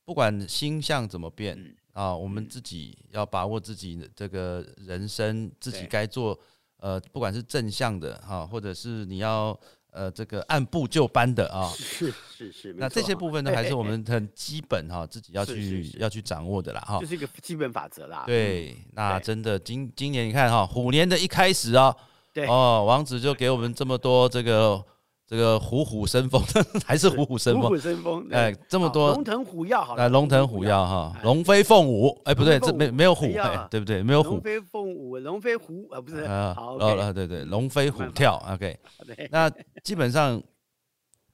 [0.03, 6.37] 不管星象怎么变啊，我们自己要把握自己的这个人生，自己该做，
[6.85, 9.59] 呃，不管是正向的哈，或者是你要。
[9.97, 18.25] 呃，这个按部就班的啊，是是是，那这些部分呢，还是我们很基本哈，自己要去要去掌握的啦哈，就是一个基本法则啦。
[18.27, 21.95] 对，那真的今今年你看哈，虎年的一开始啊，
[22.33, 24.85] 对哦，王子就给我们这么多这个。
[25.27, 26.43] 这个虎虎生风，
[26.85, 27.63] 还是虎虎生风？
[27.63, 33.27] 虎虎生风，哎，这么多龙腾虎跃，好，来龙腾虎跃哈，龙飞凤舞，哎，不对，这没没有虎，
[33.71, 34.03] 对不对？
[34.03, 38.79] 没有虎，龙飞凤舞，龙飞虎，呃，不是，好，呃，对对，龙飞虎跳，OK，
[39.31, 39.51] 那
[39.83, 40.43] 基本上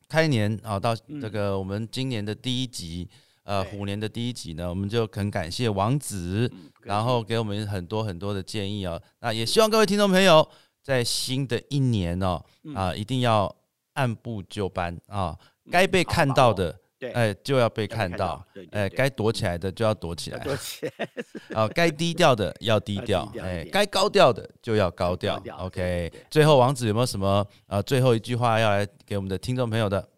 [0.09, 3.09] 开年啊，到这个我们今年的第一集，
[3.43, 6.49] 呃，虎年的第一集呢，我们就很感谢王子，
[6.83, 10.49] 然后给我们很多很多的建议啊，那也希望各位听众朋友
[10.81, 12.41] 在新的一年哦，
[12.73, 13.53] 啊，一定要。
[14.01, 15.39] 按部就班啊，
[15.71, 18.43] 该被看到的，对，哎，就要被看到，
[18.73, 21.09] 哎，该躲起来的就要躲起来，躲起来，
[21.55, 26.11] 啊，该低调的要低调，哎，该高调的就要高调，OK。
[26.31, 27.83] 最后，王子有没有什么啊？
[27.83, 30.09] 最后一句话要来给我们的听众朋友的？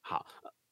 [0.00, 0.26] 好，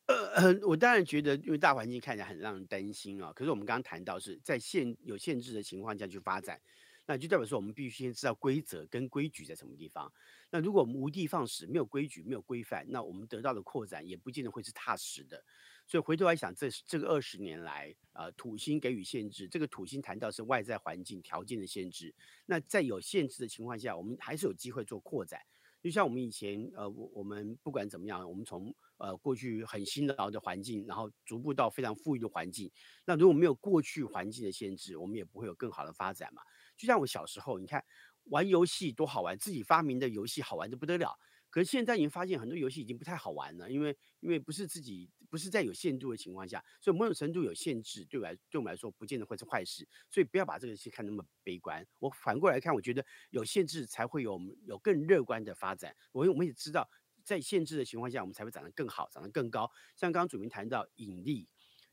[0.07, 6.59] 呃，我当然觉得，因为大环境看起来很让人担心啊，可是我们刚刚谈到是在限有限制的情况下去发展。
[7.07, 10.13] 那就代表说，我们必须先知道规则跟规矩在什么地方。
[10.51, 15.43] 那如果我们无的放矢，没有规矩，没有规范，那我们得到的扩展也不见得会是踏实的。
[15.87, 22.13] 所以回头来想，这这个二十年来，呃，土星给予限制，这个土星谈到是外在环境条件的限制。
[22.45, 25.41] 那在有限制的情况下，我们还是有机会做扩展。
[25.81, 32.69] 就像我们以前，呃，我我们不管怎么样，我们从呃过去很辛劳的环境，然后逐步到非常富裕的环境。
[33.05, 36.43] 那如果没有过去环境的限制，我们也不会有更好的发展嘛。
[36.77, 37.85] 就像我小时候，你看
[38.25, 41.17] 玩游戏多好玩，自己发明的游戏好玩的不得了。
[41.49, 49.89] 可是现在已经发现很多游戏已经不太好玩了，因为因为不是自己不是在有限度的情况下，所以某种程度有限制，对我来对我们来说不见得会是坏事。
[50.11, 51.87] 所以不要把这个戏看那么悲观。
[52.01, 55.97] 我反过来看，我觉得有限制才会有有更乐观的发展。
[56.13, 56.91] 我我们也知道，
[57.25, 59.71] 在限制的情况下，我们才会长得更好，长得更高。
[59.95, 61.49] 像刚刚主明谈到引力。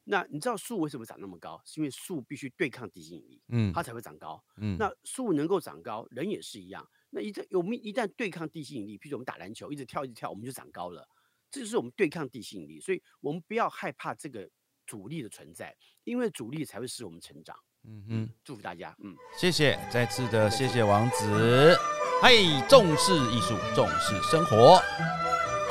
[0.05, 1.61] 那你知道树为什么长那么高？
[1.65, 4.43] 是因为树必须对抗地心引力，嗯它才会长高。
[4.57, 6.85] 嗯，那树能够长高，人也是一样。
[7.09, 11.07] 那一旦我们一旦对抗地心引力，譬如我们打篮球，一直跳一直跳，我们就长高了。
[11.49, 14.49] 这就是我们对抗地心引力，所以我们不要害怕这个
[14.87, 17.55] 阻力的存在，因为阻力才会使我们成长。
[17.83, 18.29] 嗯哼。
[18.43, 21.77] 祝福大家，嗯，谢谢，再次的谢谢王子。
[22.21, 22.31] 嗨，
[22.67, 24.81] 重视艺术，重视生活，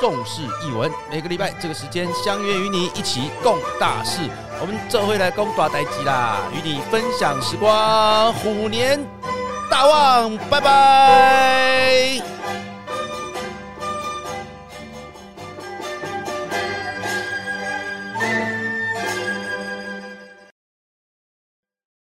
[0.03, 0.91] 重视译文。
[1.09, 4.19] 每个礼拜这个时间相约与你一起共大事。
[4.59, 8.99] 我们这回来共大代机啦，与你分享时光，虎年
[9.71, 12.21] 大旺，拜拜。